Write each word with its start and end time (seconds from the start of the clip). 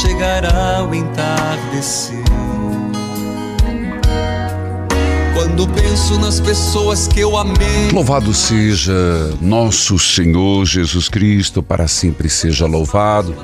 Chegará 0.00 0.86
o 0.90 0.94
entardecer. 0.94 2.24
Quando 5.34 5.68
penso 5.68 6.18
nas 6.18 6.40
pessoas 6.40 7.06
que 7.06 7.20
eu 7.20 7.36
amei. 7.36 7.90
Louvado 7.92 8.32
seja 8.32 8.92
nosso 9.42 9.98
Senhor 9.98 10.64
Jesus 10.64 11.08
Cristo, 11.08 11.62
para 11.62 11.86
sempre 11.86 12.30
seja 12.30 12.66
louvado. 12.66 13.36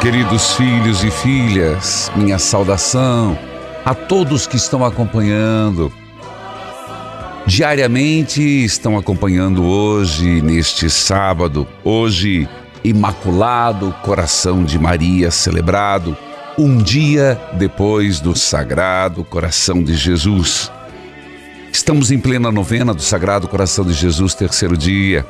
Queridos 0.00 0.54
filhos 0.54 1.04
e 1.04 1.10
filhas, 1.10 2.10
minha 2.16 2.38
saudação 2.38 3.38
a 3.84 3.94
todos 3.94 4.48
que 4.48 4.56
estão 4.56 4.84
acompanhando. 4.84 5.92
Diariamente 7.46 8.42
estão 8.42 8.98
acompanhando 8.98 9.64
hoje, 9.64 10.42
neste 10.42 10.90
sábado, 10.90 11.66
hoje, 11.84 12.48
Imaculado 12.82 13.94
Coração 14.02 14.64
de 14.64 14.78
Maria 14.78 15.30
celebrado, 15.30 16.16
um 16.58 16.78
dia 16.78 17.38
depois 17.58 18.20
do 18.20 18.34
Sagrado 18.34 19.22
Coração 19.22 19.82
de 19.82 19.94
Jesus. 19.94 20.72
Estamos 21.70 22.10
em 22.10 22.18
plena 22.18 22.50
novena 22.50 22.94
do 22.94 23.02
Sagrado 23.02 23.46
Coração 23.48 23.84
de 23.84 23.92
Jesus, 23.92 24.34
terceiro 24.34 24.76
dia. 24.78 25.26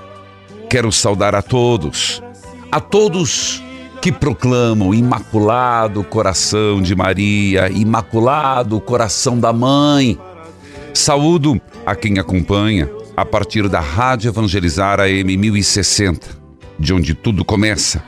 Quero 0.69 0.92
saudar 0.92 1.34
a 1.34 1.42
todos, 1.42 2.23
a 2.70 2.80
todos 2.80 3.63
que 4.01 4.13
proclamam 4.13 4.95
Imaculado 4.95 6.05
Coração 6.05 6.80
de 6.80 6.95
Maria, 6.95 7.69
Imaculado 7.69 8.80
Coração 8.80 9.39
da 9.39 9.53
Mãe. 9.53 10.17
Saúdo 10.95 11.61
a 11.85 11.97
quem 11.97 12.19
acompanha 12.19 12.89
a 13.17 13.24
partir 13.24 13.69
da 13.69 13.80
Rádio 13.80 14.29
Evangelizar 14.30 15.01
AM 15.01 15.36
1060, 15.36 16.39
de 16.80 16.95
onde 16.95 17.14
tudo 17.14 17.45
começa. 17.45 18.02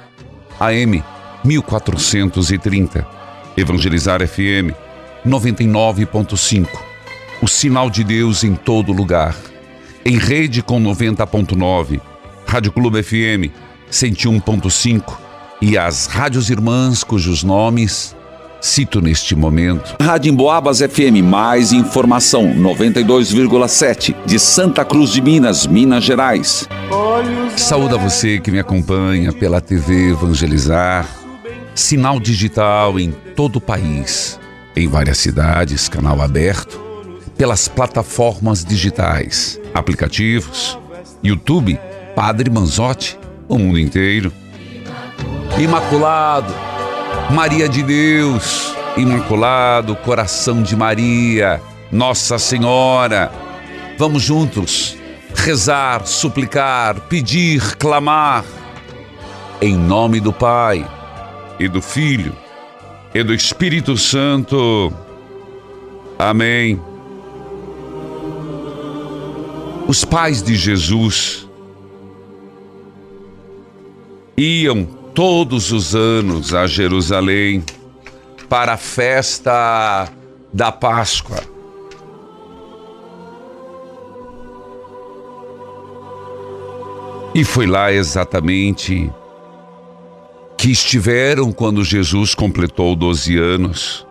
AM 0.58 1.04
1430, 1.44 3.06
Evangelizar 3.56 4.26
FM 4.26 4.72
99.5. 5.26 6.68
O 7.42 7.46
sinal 7.46 7.90
de 7.90 8.02
Deus 8.02 8.42
em 8.42 8.54
todo 8.54 8.92
lugar. 8.92 9.36
Em 10.04 10.16
rede 10.16 10.62
com 10.62 10.82
90.9, 10.82 12.00
Rádio 12.46 12.72
Clube 12.72 13.02
FM 13.02 13.52
101.5 13.90 15.18
e 15.60 15.76
as 15.76 16.06
rádios 16.06 16.50
irmãs 16.50 17.04
cujos 17.04 17.44
nomes 17.44 18.16
cito 18.62 19.00
neste 19.00 19.34
momento. 19.34 19.96
Rádio 20.00 20.32
Emboabas 20.32 20.78
FM, 20.78 21.20
mais 21.22 21.72
informação, 21.72 22.54
92,7, 22.54 24.14
de 24.24 24.38
Santa 24.38 24.84
Cruz 24.84 25.10
de 25.10 25.20
Minas, 25.20 25.66
Minas 25.66 26.04
Gerais. 26.04 26.68
Saúde 27.56 27.94
a 27.94 27.98
você 27.98 28.38
que 28.38 28.52
me 28.52 28.60
acompanha 28.60 29.32
pela 29.32 29.60
TV 29.60 30.12
Evangelizar, 30.12 31.08
sinal 31.74 32.20
digital 32.20 33.00
em 33.00 33.10
todo 33.34 33.56
o 33.56 33.60
país, 33.60 34.38
em 34.76 34.86
várias 34.86 35.18
cidades, 35.18 35.88
canal 35.88 36.22
aberto, 36.22 36.80
pelas 37.36 37.66
plataformas 37.66 38.64
digitais, 38.64 39.60
aplicativos, 39.74 40.78
YouTube, 41.22 41.78
Padre 42.14 42.48
Manzotti, 42.48 43.18
o 43.48 43.58
mundo 43.58 43.78
inteiro. 43.78 44.32
Imaculado, 45.58 46.54
Maria 47.30 47.68
de 47.68 47.82
Deus, 47.82 48.74
Imaculado 48.96 49.96
Coração 49.96 50.62
de 50.62 50.76
Maria, 50.76 51.60
Nossa 51.90 52.38
Senhora. 52.38 53.32
Vamos 53.98 54.22
juntos 54.22 54.96
rezar, 55.34 56.06
suplicar, 56.06 57.00
pedir, 57.02 57.76
clamar. 57.76 58.44
Em 59.60 59.76
nome 59.76 60.20
do 60.20 60.32
Pai 60.32 60.86
e 61.58 61.68
do 61.68 61.80
Filho 61.80 62.36
e 63.14 63.22
do 63.22 63.32
Espírito 63.32 63.96
Santo. 63.96 64.92
Amém. 66.18 66.80
Os 69.86 70.04
pais 70.04 70.42
de 70.42 70.54
Jesus 70.54 71.48
iam 74.36 75.01
todos 75.14 75.72
os 75.72 75.94
anos 75.94 76.54
a 76.54 76.66
Jerusalém 76.66 77.62
para 78.48 78.74
a 78.74 78.76
festa 78.76 80.08
da 80.52 80.72
Páscoa. 80.72 81.38
E 87.34 87.44
foi 87.44 87.66
lá 87.66 87.92
exatamente 87.92 89.10
que 90.56 90.70
estiveram 90.70 91.50
quando 91.50 91.82
Jesus 91.82 92.34
completou 92.34 92.94
12 92.94 93.38
anos. 93.38 94.06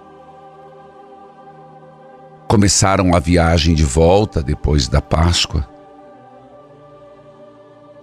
Começaram 2.47 3.15
a 3.15 3.19
viagem 3.19 3.73
de 3.73 3.83
volta 3.83 4.41
depois 4.41 4.87
da 4.87 5.01
Páscoa. 5.01 5.67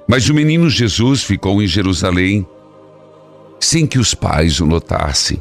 Mas 0.07 0.29
o 0.29 0.35
menino 0.35 0.71
Jesus 0.71 1.23
ficou 1.23 1.61
em 1.61 1.67
Jerusalém 1.67 2.47
sem 3.61 3.87
que 3.87 3.99
os 3.99 4.15
pais 4.15 4.61
o 4.61 4.67
notassem. 4.67 5.41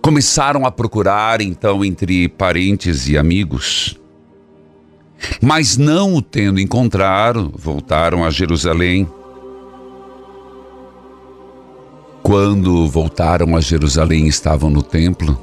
Começaram 0.00 0.66
a 0.66 0.70
procurar 0.70 1.40
então 1.40 1.84
entre 1.84 2.28
parentes 2.28 3.08
e 3.08 3.16
amigos. 3.16 3.98
Mas 5.40 5.78
não 5.78 6.14
o 6.14 6.20
tendo 6.20 6.60
encontrado, 6.60 7.50
voltaram 7.56 8.22
a 8.22 8.30
Jerusalém. 8.30 9.08
Quando 12.22 12.86
voltaram 12.86 13.56
a 13.56 13.60
Jerusalém, 13.60 14.26
estavam 14.26 14.68
no 14.68 14.82
templo. 14.82 15.38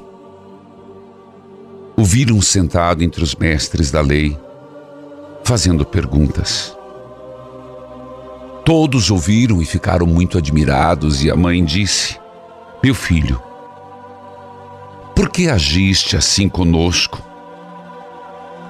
O 1.96 2.04
viram 2.04 2.40
sentado 2.40 3.02
entre 3.02 3.22
os 3.22 3.34
mestres 3.34 3.90
da 3.90 4.00
lei, 4.00 4.38
fazendo 5.44 5.84
perguntas. 5.84 6.76
Todos 8.64 9.10
ouviram 9.10 9.60
e 9.60 9.64
ficaram 9.64 10.06
muito 10.06 10.38
admirados, 10.38 11.24
e 11.24 11.30
a 11.30 11.36
mãe 11.36 11.64
disse: 11.64 12.18
Meu 12.82 12.94
filho, 12.94 13.42
por 15.14 15.30
que 15.30 15.48
agiste 15.48 16.16
assim 16.16 16.48
conosco? 16.48 17.22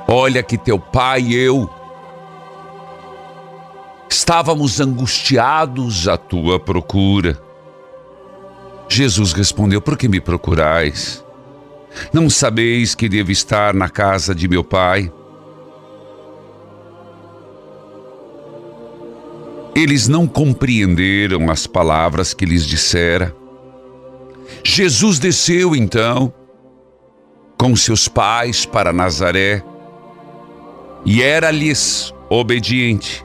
Olha 0.08 0.42
que 0.42 0.58
teu 0.58 0.78
pai 0.78 1.20
e 1.22 1.34
eu 1.34 1.70
estávamos 4.08 4.80
angustiados 4.80 6.06
à 6.06 6.16
tua 6.16 6.60
procura. 6.60 7.42
Jesus 8.88 9.32
respondeu: 9.32 9.80
Por 9.80 9.96
que 9.96 10.08
me 10.08 10.20
procurais? 10.20 11.24
Não 12.12 12.30
sabeis 12.30 12.94
que 12.94 13.08
devo 13.08 13.30
estar 13.30 13.74
na 13.74 13.88
casa 13.88 14.34
de 14.34 14.48
meu 14.48 14.62
pai? 14.64 15.12
Eles 19.74 20.06
não 20.06 20.26
compreenderam 20.26 21.50
as 21.50 21.66
palavras 21.66 22.34
que 22.34 22.44
lhes 22.44 22.66
dissera. 22.66 23.34
Jesus 24.62 25.18
desceu 25.18 25.74
então 25.74 26.32
com 27.56 27.74
seus 27.74 28.06
pais 28.06 28.66
para 28.66 28.92
Nazaré 28.92 29.62
e 31.04 31.22
era-lhes 31.22 32.12
obediente. 32.28 33.24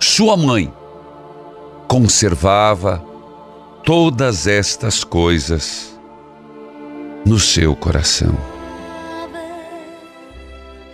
Sua 0.00 0.36
mãe 0.36 0.72
conservava 1.86 3.04
todas 3.84 4.46
estas 4.46 5.04
coisas 5.04 5.98
no 7.24 7.38
seu 7.38 7.76
coração. 7.76 8.36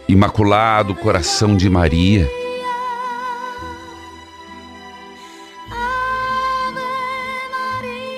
Imaculado 0.08 0.94
coração 0.94 1.56
de 1.56 1.70
Maria, 1.70 2.28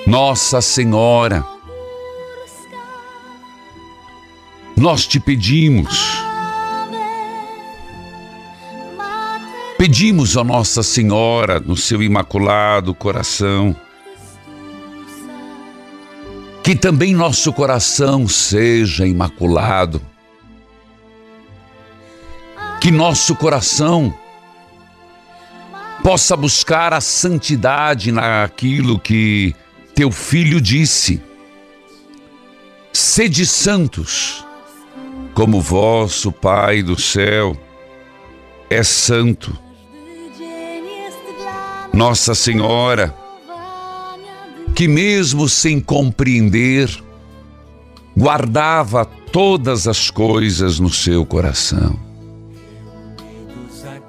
Nossa 0.05 0.61
Senhora, 0.61 1.43
nós 4.77 5.07
te 5.07 5.19
pedimos, 5.19 6.21
pedimos 9.79 10.37
a 10.37 10.43
Nossa 10.43 10.83
Senhora 10.83 11.59
no 11.59 11.75
seu 11.75 12.03
imaculado 12.03 12.93
coração, 12.93 13.75
que 16.61 16.75
também 16.75 17.15
nosso 17.15 17.51
coração 17.51 18.27
seja 18.27 19.07
imaculado, 19.07 19.99
que 22.79 22.91
nosso 22.91 23.35
coração 23.35 24.13
possa 26.03 26.37
buscar 26.37 26.93
a 26.93 27.01
santidade 27.01 28.11
naquilo 28.11 28.99
que 28.99 29.55
teu 29.95 30.11
filho 30.11 30.59
disse: 30.59 31.21
Sede 32.91 33.45
santos, 33.45 34.45
como 35.33 35.61
vosso 35.61 36.31
Pai 36.33 36.83
do 36.83 36.99
céu 36.99 37.57
é 38.69 38.83
santo. 38.83 39.57
Nossa 41.93 42.35
Senhora, 42.35 43.15
que 44.75 44.85
mesmo 44.85 45.47
sem 45.47 45.79
compreender, 45.79 46.89
guardava 48.17 49.05
todas 49.05 49.87
as 49.87 50.09
coisas 50.09 50.77
no 50.77 50.89
seu 50.89 51.25
coração. 51.25 51.97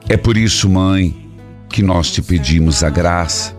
É 0.08 0.16
por 0.16 0.36
isso, 0.36 0.68
mãe, 0.68 1.30
que 1.68 1.80
nós 1.80 2.10
te 2.10 2.20
pedimos 2.20 2.82
a 2.82 2.90
graça 2.90 3.55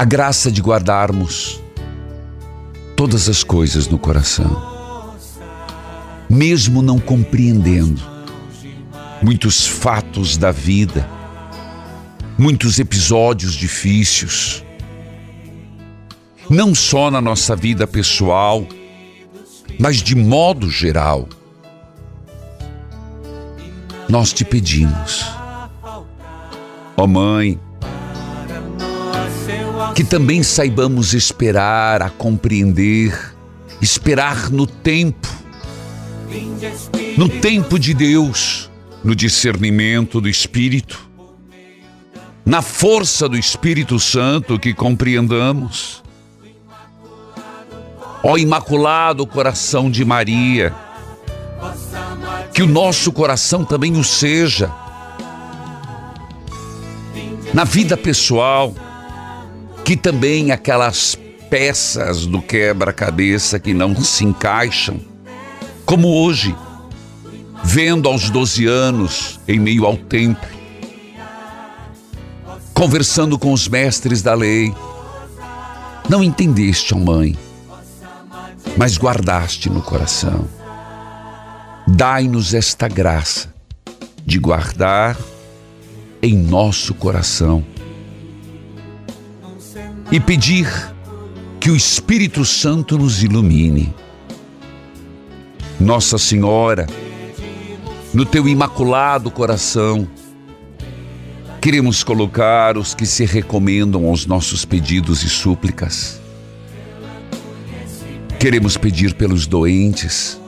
a 0.00 0.04
graça 0.06 0.50
de 0.50 0.62
guardarmos 0.62 1.60
todas 2.96 3.28
as 3.28 3.44
coisas 3.44 3.86
no 3.86 3.98
coração, 3.98 5.14
mesmo 6.26 6.80
não 6.80 6.98
compreendendo 6.98 8.00
muitos 9.20 9.66
fatos 9.66 10.38
da 10.38 10.50
vida, 10.50 11.06
muitos 12.38 12.78
episódios 12.78 13.52
difíceis, 13.52 14.64
não 16.48 16.74
só 16.74 17.10
na 17.10 17.20
nossa 17.20 17.54
vida 17.54 17.86
pessoal, 17.86 18.66
mas 19.78 19.98
de 19.98 20.14
modo 20.14 20.70
geral. 20.70 21.28
Nós 24.08 24.32
te 24.32 24.46
pedimos, 24.46 25.26
ó 26.96 27.04
oh 27.04 27.06
Mãe, 27.06 27.60
que 29.94 30.04
também 30.04 30.42
saibamos 30.42 31.14
esperar, 31.14 32.02
a 32.02 32.10
compreender, 32.10 33.34
esperar 33.80 34.50
no 34.50 34.66
tempo, 34.66 35.28
no 37.16 37.28
tempo 37.28 37.78
de 37.78 37.92
Deus, 37.92 38.70
no 39.02 39.14
discernimento 39.14 40.20
do 40.20 40.28
Espírito, 40.28 41.08
na 42.44 42.62
força 42.62 43.28
do 43.28 43.36
Espírito 43.36 43.98
Santo 43.98 44.58
que 44.58 44.72
compreendamos. 44.72 46.02
Ó 48.22 48.36
Imaculado 48.36 49.26
Coração 49.26 49.90
de 49.90 50.04
Maria, 50.04 50.74
que 52.52 52.62
o 52.62 52.66
nosso 52.66 53.10
coração 53.12 53.64
também 53.64 53.96
o 53.96 54.04
seja, 54.04 54.70
na 57.54 57.64
vida 57.64 57.96
pessoal, 57.96 58.74
que 59.90 59.96
também 59.96 60.52
aquelas 60.52 61.18
peças 61.50 62.24
do 62.24 62.40
quebra-cabeça 62.40 63.58
que 63.58 63.74
não 63.74 64.00
se 64.00 64.24
encaixam, 64.24 65.00
como 65.84 66.06
hoje, 66.06 66.54
vendo 67.64 68.08
aos 68.08 68.30
12 68.30 68.66
anos 68.66 69.40
em 69.48 69.58
meio 69.58 69.84
ao 69.84 69.96
templo, 69.96 70.48
conversando 72.72 73.36
com 73.36 73.52
os 73.52 73.66
mestres 73.66 74.22
da 74.22 74.32
lei, 74.32 74.72
não 76.08 76.22
entendeste, 76.22 76.94
ó 76.94 76.96
mãe, 76.96 77.36
mas 78.76 78.96
guardaste 78.96 79.68
no 79.68 79.82
coração. 79.82 80.46
Dai-nos 81.88 82.54
esta 82.54 82.86
graça 82.86 83.52
de 84.24 84.38
guardar 84.38 85.18
em 86.22 86.36
nosso 86.36 86.94
coração 86.94 87.66
e 90.12 90.18
pedir 90.18 90.66
que 91.60 91.70
o 91.70 91.76
Espírito 91.76 92.44
Santo 92.44 92.98
nos 92.98 93.22
ilumine. 93.22 93.94
Nossa 95.78 96.18
Senhora, 96.18 96.86
no 98.12 98.26
teu 98.26 98.48
imaculado 98.48 99.30
coração, 99.30 100.08
queremos 101.60 102.02
colocar 102.02 102.76
os 102.76 102.92
que 102.92 103.06
se 103.06 103.24
recomendam 103.24 104.06
aos 104.06 104.26
nossos 104.26 104.64
pedidos 104.64 105.22
e 105.22 105.28
súplicas. 105.28 106.20
Queremos 108.38 108.76
pedir 108.76 109.14
pelos 109.14 109.46
doentes, 109.46 110.40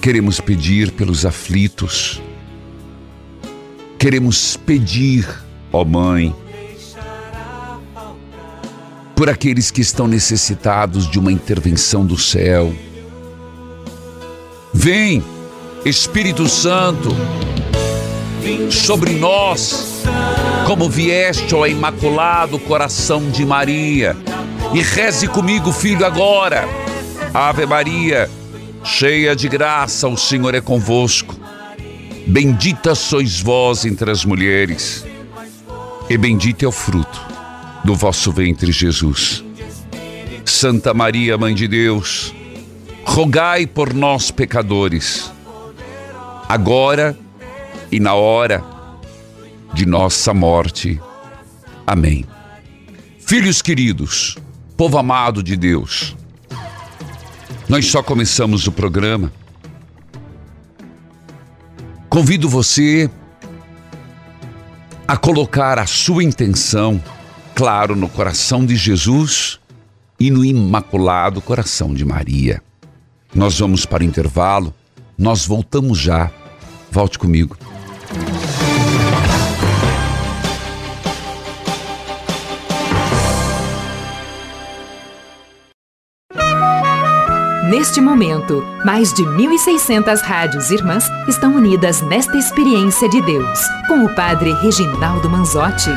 queremos 0.00 0.40
pedir 0.40 0.92
pelos 0.92 1.26
aflitos, 1.26 2.22
queremos 3.98 4.56
pedir, 4.56 5.26
ó 5.72 5.84
Mãe, 5.84 6.34
por 9.18 9.28
aqueles 9.28 9.72
que 9.72 9.80
estão 9.80 10.06
necessitados 10.06 11.10
de 11.10 11.18
uma 11.18 11.32
intervenção 11.32 12.06
do 12.06 12.16
céu. 12.16 12.72
Vem, 14.72 15.24
Espírito 15.84 16.48
Santo, 16.48 17.08
sobre 18.70 19.14
nós, 19.14 20.04
como 20.68 20.88
vieste 20.88 21.52
ao 21.52 21.66
Imaculado 21.66 22.60
Coração 22.60 23.28
de 23.28 23.44
Maria, 23.44 24.16
e 24.72 24.82
reze 24.82 25.26
comigo, 25.26 25.72
filho, 25.72 26.06
agora. 26.06 26.64
Ave 27.34 27.66
Maria, 27.66 28.30
cheia 28.84 29.34
de 29.34 29.48
graça, 29.48 30.06
o 30.06 30.16
Senhor 30.16 30.54
é 30.54 30.60
convosco. 30.60 31.34
Bendita 32.24 32.94
sois 32.94 33.40
vós 33.40 33.84
entre 33.84 34.12
as 34.12 34.24
mulheres, 34.24 35.04
e 36.08 36.16
bendito 36.16 36.64
é 36.64 36.68
o 36.68 36.72
fruto 36.72 37.37
do 37.88 37.94
vosso 37.94 38.30
ventre, 38.30 38.70
Jesus. 38.70 39.42
Santa 40.44 40.92
Maria, 40.92 41.38
Mãe 41.38 41.54
de 41.54 41.66
Deus, 41.66 42.34
rogai 43.02 43.66
por 43.66 43.94
nós, 43.94 44.30
pecadores, 44.30 45.32
agora 46.46 47.18
e 47.90 47.98
na 47.98 48.12
hora 48.12 48.62
de 49.72 49.86
nossa 49.86 50.34
morte. 50.34 51.00
Amém. 51.86 52.26
Filhos 53.20 53.62
queridos, 53.62 54.36
povo 54.76 54.98
amado 54.98 55.42
de 55.42 55.56
Deus, 55.56 56.14
nós 57.70 57.86
só 57.86 58.02
começamos 58.02 58.66
o 58.66 58.72
programa. 58.72 59.32
Convido 62.10 62.50
você 62.50 63.10
a 65.06 65.16
colocar 65.16 65.78
a 65.78 65.86
sua 65.86 66.22
intenção 66.22 67.02
claro 67.58 67.96
no 67.96 68.08
coração 68.08 68.64
de 68.64 68.76
Jesus 68.76 69.58
e 70.20 70.30
no 70.30 70.44
imaculado 70.44 71.40
coração 71.40 71.92
de 71.92 72.04
Maria. 72.04 72.62
Nós 73.34 73.58
vamos 73.58 73.84
para 73.84 74.04
o 74.04 74.06
intervalo, 74.06 74.72
nós 75.18 75.44
voltamos 75.44 75.98
já. 75.98 76.30
Volte 76.88 77.18
comigo. 77.18 77.56
Neste 87.68 88.00
momento, 88.00 88.62
mais 88.84 89.12
de 89.12 89.24
1.600 89.24 90.20
rádios 90.20 90.70
irmãs 90.70 91.04
estão 91.26 91.56
unidas 91.56 92.02
nesta 92.02 92.38
experiência 92.38 93.08
de 93.08 93.20
Deus, 93.20 93.58
com 93.88 94.04
o 94.04 94.14
Padre 94.14 94.52
Reginaldo 94.62 95.28
Manzotti. 95.28 95.90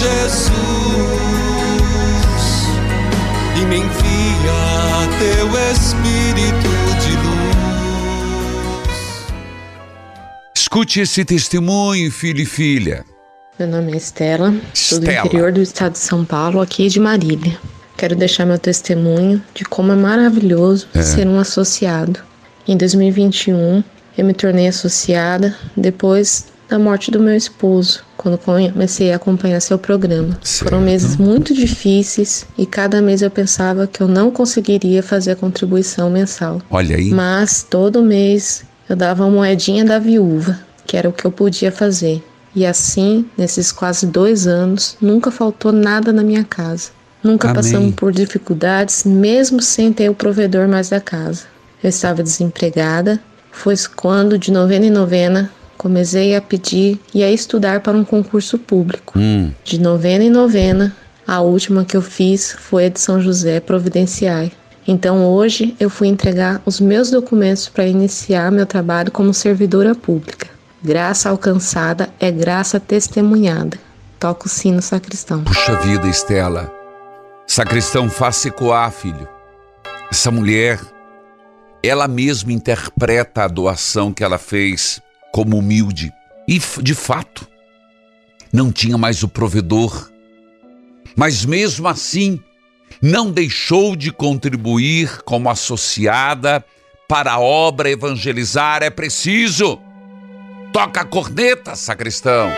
Jesus, 0.00 0.50
e 3.54 3.66
me 3.66 3.76
envia 3.76 5.10
teu 5.18 5.46
Espírito 5.72 6.72
de 7.02 7.12
luz. 7.18 7.30
Escute 10.56 11.00
esse 11.00 11.22
testemunho, 11.22 12.10
filho 12.10 12.40
e 12.40 12.46
filha. 12.46 13.04
Meu 13.58 13.68
nome 13.68 13.92
é 13.92 13.96
Estela, 13.98 14.54
sou 14.72 15.00
do 15.00 15.10
interior 15.10 15.52
do 15.52 15.60
estado 15.60 15.92
de 15.92 15.98
São 15.98 16.24
Paulo, 16.24 16.62
aqui 16.62 16.88
de 16.88 16.98
Marília. 16.98 17.58
Quero 17.98 18.16
deixar 18.16 18.46
meu 18.46 18.58
testemunho 18.58 19.44
de 19.54 19.66
como 19.66 19.92
é 19.92 19.96
maravilhoso 19.96 20.88
ser 20.94 21.28
um 21.28 21.38
associado. 21.38 22.20
Em 22.66 22.74
2021, 22.74 23.84
eu 24.16 24.24
me 24.24 24.32
tornei 24.32 24.66
associada 24.66 25.54
depois 25.76 26.46
da 26.70 26.78
morte 26.78 27.10
do 27.10 27.20
meu 27.20 27.36
esposo, 27.36 28.02
quando 28.20 28.36
comecei 28.36 29.12
a 29.12 29.16
acompanhar 29.16 29.60
seu 29.60 29.78
programa. 29.78 30.38
Certo. 30.42 30.68
Foram 30.68 30.82
meses 30.82 31.16
muito 31.16 31.54
difíceis 31.54 32.46
e 32.58 32.66
cada 32.66 33.00
mês 33.00 33.22
eu 33.22 33.30
pensava 33.30 33.86
que 33.86 34.02
eu 34.02 34.06
não 34.06 34.30
conseguiria 34.30 35.02
fazer 35.02 35.30
a 35.30 35.36
contribuição 35.36 36.10
mensal. 36.10 36.60
Olha 36.70 36.96
aí. 36.96 37.10
Mas 37.10 37.62
todo 37.62 38.02
mês 38.02 38.62
eu 38.86 38.94
dava 38.94 39.24
uma 39.24 39.30
moedinha 39.30 39.86
da 39.86 39.98
viúva, 39.98 40.60
que 40.86 40.98
era 40.98 41.08
o 41.08 41.12
que 41.12 41.24
eu 41.24 41.32
podia 41.32 41.72
fazer. 41.72 42.22
E 42.54 42.66
assim, 42.66 43.24
nesses 43.38 43.72
quase 43.72 44.06
dois 44.06 44.46
anos, 44.46 44.98
nunca 45.00 45.30
faltou 45.30 45.72
nada 45.72 46.12
na 46.12 46.22
minha 46.22 46.44
casa. 46.44 46.90
Nunca 47.22 47.48
Amém. 47.48 47.62
passamos 47.62 47.94
por 47.94 48.12
dificuldades, 48.12 49.04
mesmo 49.04 49.62
sem 49.62 49.94
ter 49.94 50.10
o 50.10 50.14
provedor 50.14 50.68
mais 50.68 50.90
da 50.90 51.00
casa. 51.00 51.44
Eu 51.82 51.88
estava 51.88 52.22
desempregada, 52.22 53.18
foi 53.50 53.74
quando, 53.96 54.38
de 54.38 54.52
novena 54.52 54.84
em 54.84 54.90
novena, 54.90 55.50
comecei 55.80 56.36
a 56.36 56.42
pedir 56.42 57.00
e 57.14 57.24
a 57.24 57.30
estudar 57.30 57.80
para 57.80 57.96
um 57.96 58.04
concurso 58.04 58.58
público. 58.58 59.18
Hum, 59.18 59.50
De 59.64 59.80
novena 59.80 60.22
em 60.22 60.28
novena, 60.28 60.94
a 61.26 61.40
última 61.40 61.86
que 61.86 61.96
eu 61.96 62.02
fiz 62.02 62.52
foi 62.52 62.84
a 62.84 62.88
de 62.90 63.00
São 63.00 63.18
José 63.18 63.60
Providenciai. 63.60 64.52
Então 64.86 65.24
hoje 65.24 65.74
eu 65.80 65.88
fui 65.88 66.08
entregar 66.08 66.60
os 66.66 66.80
meus 66.80 67.10
documentos 67.10 67.66
para 67.66 67.86
iniciar 67.86 68.52
meu 68.52 68.66
trabalho 68.66 69.10
como 69.10 69.32
servidora 69.32 69.94
pública. 69.94 70.48
Graça 70.82 71.30
alcançada 71.30 72.10
é 72.20 72.30
graça 72.30 72.78
testemunhada. 72.78 73.78
Toca 74.18 74.48
o 74.48 74.50
sino 74.50 74.82
sacristão. 74.82 75.44
puxa 75.44 75.76
vida, 75.76 76.06
Estela. 76.06 76.70
Sacristão, 77.46 78.10
faça 78.10 78.48
ecoar, 78.48 78.92
filho. 78.92 79.26
Essa 80.12 80.30
mulher, 80.30 80.78
ela 81.82 82.06
mesma 82.06 82.52
interpreta 82.52 83.44
a 83.44 83.48
doação 83.48 84.12
que 84.12 84.22
ela 84.22 84.36
fez 84.36 85.00
como 85.32 85.58
humilde. 85.58 86.12
E, 86.46 86.60
de 86.82 86.94
fato, 86.94 87.46
não 88.52 88.72
tinha 88.72 88.98
mais 88.98 89.22
o 89.22 89.28
provedor. 89.28 90.10
Mas 91.16 91.44
mesmo 91.44 91.86
assim, 91.88 92.40
não 93.00 93.30
deixou 93.30 93.94
de 93.94 94.10
contribuir 94.12 95.22
como 95.22 95.48
associada 95.48 96.64
para 97.08 97.32
a 97.32 97.40
obra 97.40 97.90
evangelizar. 97.90 98.82
É 98.82 98.90
preciso. 98.90 99.80
Toca 100.72 101.00
a 101.00 101.04
corneta, 101.04 101.74
sacristão. 101.74 102.50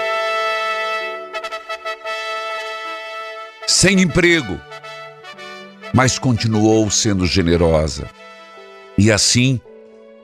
Sem 3.67 4.03
emprego, 4.03 4.61
mas 5.95 6.19
continuou 6.19 6.91
sendo 6.91 7.27
generosa. 7.27 8.09
E 8.99 9.11
assim, 9.11 9.61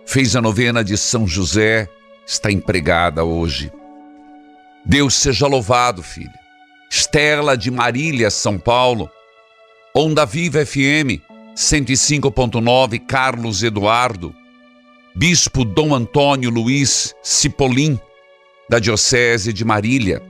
fez 0.05 0.37
a 0.37 0.43
novena 0.43 0.85
de 0.85 0.97
São 0.99 1.27
José, 1.27 1.89
está 2.29 2.53
empregada 2.53 3.25
hoje. 3.25 3.73
Deus 4.85 5.15
seja 5.15 5.47
louvado, 5.47 6.03
filho. 6.03 6.31
Estela 6.91 7.57
de 7.57 7.71
Marília, 7.71 8.31
São 8.31 8.59
Paulo. 8.59 9.11
Onda 9.95 10.27
Viva 10.27 10.65
FM 10.65 11.25
105.9, 11.57 13.01
Carlos 13.07 13.63
Eduardo. 13.63 14.35
Bispo 15.17 15.65
Dom 15.65 15.95
Antônio 15.95 16.51
Luiz 16.51 17.15
Cipolim, 17.23 17.99
da 18.69 18.79
Diocese 18.79 19.53
de 19.53 19.65
Marília. 19.65 20.23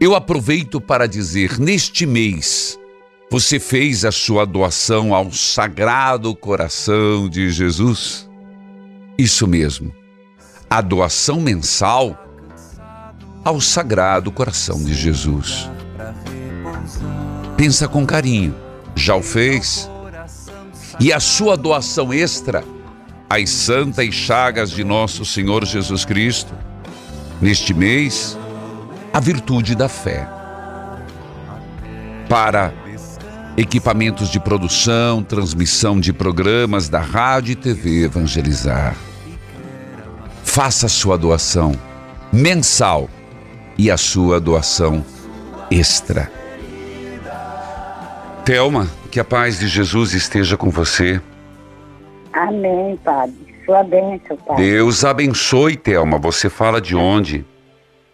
Eu 0.00 0.14
aproveito 0.14 0.80
para 0.80 1.06
dizer: 1.06 1.60
neste 1.60 2.06
mês, 2.06 2.78
você 3.30 3.60
fez 3.60 4.04
a 4.04 4.10
sua 4.10 4.46
doação 4.46 5.14
ao 5.14 5.30
Sagrado 5.30 6.34
Coração 6.34 7.28
de 7.28 7.50
Jesus? 7.50 8.28
Isso 9.18 9.46
mesmo, 9.46 9.92
a 10.70 10.80
doação 10.82 11.40
mensal 11.40 12.26
ao 13.42 13.60
Sagrado 13.60 14.30
Coração 14.30 14.82
de 14.84 14.92
Jesus. 14.92 15.70
Pensa 17.56 17.88
com 17.88 18.04
carinho, 18.04 18.54
já 18.94 19.14
o 19.14 19.22
fez? 19.22 19.90
E 21.00 21.12
a 21.12 21.20
sua 21.20 21.56
doação 21.56 22.12
extra 22.12 22.62
às 23.30 23.48
santas 23.48 24.14
chagas 24.14 24.70
de 24.70 24.84
nosso 24.84 25.24
Senhor 25.24 25.64
Jesus 25.64 26.04
Cristo? 26.04 26.52
Neste 27.40 27.72
mês, 27.72 28.36
a 29.12 29.20
virtude 29.20 29.74
da 29.74 29.88
fé. 29.88 30.28
Para 32.28 32.74
equipamentos 33.56 34.28
de 34.28 34.38
produção, 34.38 35.22
transmissão 35.22 35.98
de 35.98 36.12
programas 36.12 36.88
da 36.88 37.00
Rádio 37.00 37.52
e 37.52 37.56
TV 37.56 38.04
Evangelizar. 38.04 38.94
Faça 40.50 40.86
a 40.86 40.88
sua 40.88 41.16
doação 41.16 41.72
mensal 42.32 43.08
e 43.76 43.90
a 43.90 43.96
sua 43.96 44.40
doação 44.40 45.04
extra. 45.70 46.32
Telma, 48.46 48.88
que 49.12 49.20
a 49.20 49.24
paz 49.24 49.60
de 49.60 49.68
Jesus 49.68 50.14
esteja 50.14 50.56
com 50.56 50.70
você. 50.70 51.20
Amém, 52.32 52.98
Padre. 53.04 53.36
Sua 53.64 53.84
bênção, 53.84 54.36
Padre. 54.38 54.70
Deus 54.70 55.04
abençoe, 55.04 55.76
Telma. 55.76 56.18
Você 56.18 56.48
fala 56.48 56.80
de 56.80 56.96
onde? 56.96 57.44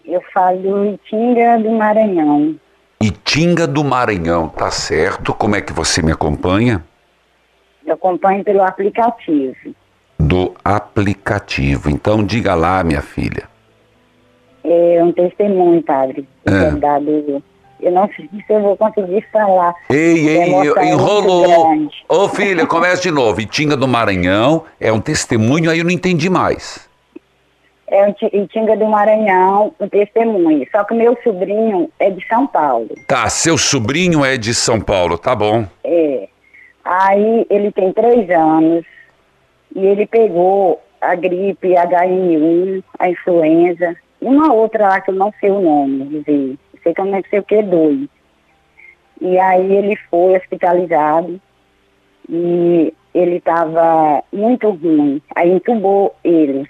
Eu 0.05 0.21
falo 0.35 0.93
Itinga 0.93 1.59
do 1.61 1.71
Maranhão. 1.71 2.57
Itinga 3.01 3.67
do 3.67 3.85
Maranhão, 3.85 4.49
tá 4.49 4.71
certo? 4.73 5.33
Como 5.33 5.55
é 5.55 5.63
que 5.63 5.73
você 5.73 6.03
me 6.03 6.11
acompanha? 6.13 6.85
Eu 7.87 7.95
acompanho 7.95 8.45
pelo 8.45 8.63
aplicativo. 8.63 9.75
Do 10.35 10.53
aplicativo. 10.65 11.89
Então 11.89 12.25
diga 12.25 12.57
lá, 12.57 12.83
minha 12.83 13.01
filha. 13.01 13.45
É 14.65 15.01
um 15.01 15.13
testemunho, 15.13 15.81
Padre. 15.81 16.27
É. 16.45 16.71
Eu 17.81 17.93
não 17.93 18.09
sei 18.17 18.29
se 18.33 18.53
eu 18.53 18.61
vou 18.61 18.77
conseguir 18.77 19.25
falar. 19.33 19.73
Ei, 19.89 20.27
ei, 20.29 20.53
é 20.77 20.87
enrolou. 20.91 21.89
Ô 22.09 22.29
filha, 22.29 22.67
começa 22.67 23.01
de 23.03 23.13
novo. 23.13 23.41
Itinga 23.41 23.77
do 23.77 23.87
Maranhão 23.87 24.65
é 24.81 24.91
um 24.93 25.01
testemunho, 25.01 25.71
aí 25.71 25.79
eu 25.79 25.85
não 25.85 25.93
entendi 25.93 26.29
mais. 26.29 26.89
É 27.87 28.05
um 28.05 28.13
Ti- 28.13 28.31
Itinga 28.33 28.77
do 28.77 28.87
Maranhão, 28.87 29.73
um 29.79 29.89
testemunho. 29.89 30.67
Só 30.73 30.83
que 30.83 30.95
meu 30.95 31.17
sobrinho 31.23 31.89
é 32.01 32.11
de 32.11 32.27
São 32.27 32.45
Paulo. 32.45 32.89
Tá, 33.07 33.29
seu 33.29 33.57
sobrinho 33.57 34.25
é 34.25 34.37
de 34.37 34.53
São 34.53 34.81
Paulo, 34.81 35.17
tá 35.17 35.33
bom. 35.37 35.65
É. 35.85 36.27
Aí 36.85 37.47
ele 37.49 37.71
tem 37.71 37.93
três 37.93 38.29
anos 38.31 38.85
e 39.75 39.85
ele 39.85 40.07
pegou 40.07 40.81
a 41.01 41.15
gripe 41.15 41.69
H1N1, 41.69 42.83
a 42.99 43.09
influenza, 43.09 43.97
e 44.21 44.27
uma 44.27 44.53
outra 44.53 44.89
lá 44.89 45.01
que 45.01 45.11
eu 45.11 45.15
não 45.15 45.33
sei 45.41 45.51
o 45.51 45.61
nome, 45.61 46.07
dizer, 46.07 46.59
sei 46.83 46.95
que 46.95 47.01
eu 47.01 47.05
não 47.05 47.23
sei 47.29 47.39
o 47.39 47.43
que, 47.43 47.63
dois. 47.63 48.09
E 49.21 49.39
aí 49.39 49.75
ele 49.75 49.97
foi 50.11 50.37
hospitalizado 50.37 51.41
e 52.29 52.93
ele 53.15 53.37
estava 53.37 54.23
muito 54.33 54.71
ruim, 54.71 55.21
aí 55.35 55.51
entubou 55.53 56.15
ele. 56.25 56.69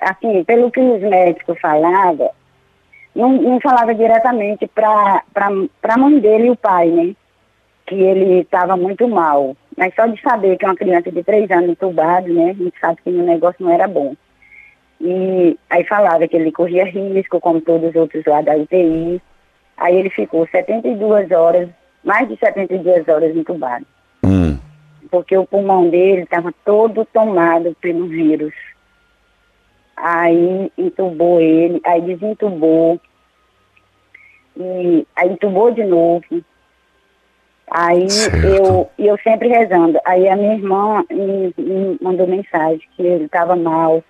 Assim, 0.00 0.44
pelo 0.44 0.70
que 0.70 0.80
os 0.80 1.00
médicos 1.02 1.58
falavam, 1.60 2.30
não, 3.14 3.32
não 3.32 3.60
falava 3.60 3.94
diretamente 3.94 4.66
para 4.68 5.22
a 5.82 5.98
mãe 5.98 6.18
dele 6.20 6.46
e 6.46 6.50
o 6.50 6.56
pai, 6.56 6.88
né? 6.88 7.14
que 7.90 7.96
ele 7.96 8.40
estava 8.40 8.76
muito 8.76 9.08
mal. 9.08 9.56
Mas 9.76 9.94
só 9.94 10.06
de 10.06 10.20
saber 10.20 10.56
que 10.56 10.64
uma 10.64 10.76
criança 10.76 11.10
de 11.10 11.22
três 11.22 11.50
anos 11.50 11.70
entubada, 11.70 12.28
né? 12.28 12.50
A 12.50 12.54
gente 12.54 12.78
sabe 12.80 13.00
que 13.02 13.10
o 13.10 13.22
negócio 13.22 13.64
não 13.64 13.72
era 13.72 13.86
bom. 13.88 14.14
E 15.00 15.58
aí 15.70 15.84
falava 15.84 16.28
que 16.28 16.36
ele 16.36 16.52
corria 16.52 16.84
risco, 16.84 17.40
como 17.40 17.60
todos 17.60 17.90
os 17.90 17.96
outros 17.96 18.24
lá 18.26 18.42
da 18.42 18.54
UTI. 18.54 19.20
Aí 19.76 19.96
ele 19.96 20.10
ficou 20.10 20.46
72 20.46 21.30
horas, 21.30 21.68
mais 22.04 22.28
de 22.28 22.36
72 22.36 23.08
horas 23.08 23.34
entubado. 23.34 23.86
Hum, 24.22 24.58
Porque 25.10 25.36
o 25.36 25.46
pulmão 25.46 25.88
dele 25.88 26.22
estava 26.22 26.52
todo 26.64 27.06
tomado 27.06 27.74
pelo 27.80 28.06
vírus. 28.06 28.52
Aí 29.96 30.70
entubou 30.76 31.40
ele, 31.40 31.80
aí 31.84 32.02
desentubou. 32.02 33.00
E 34.56 35.06
aí 35.16 35.30
entubou 35.30 35.70
de 35.70 35.84
novo. 35.84 36.24
Aí 37.70 38.10
Certo. 38.10 38.46
eu, 38.46 38.90
e 38.98 39.06
eu 39.06 39.16
sempre 39.22 39.48
rezando. 39.48 39.98
Aí 40.04 40.28
a 40.28 40.36
minha 40.36 40.54
irmã 40.54 41.04
me, 41.08 41.54
me 41.56 41.98
mandou 42.00 42.26
mensagem 42.26 42.82
que 42.96 43.02
ele 43.02 43.24
estava 43.24 43.54
mal, 43.54 44.02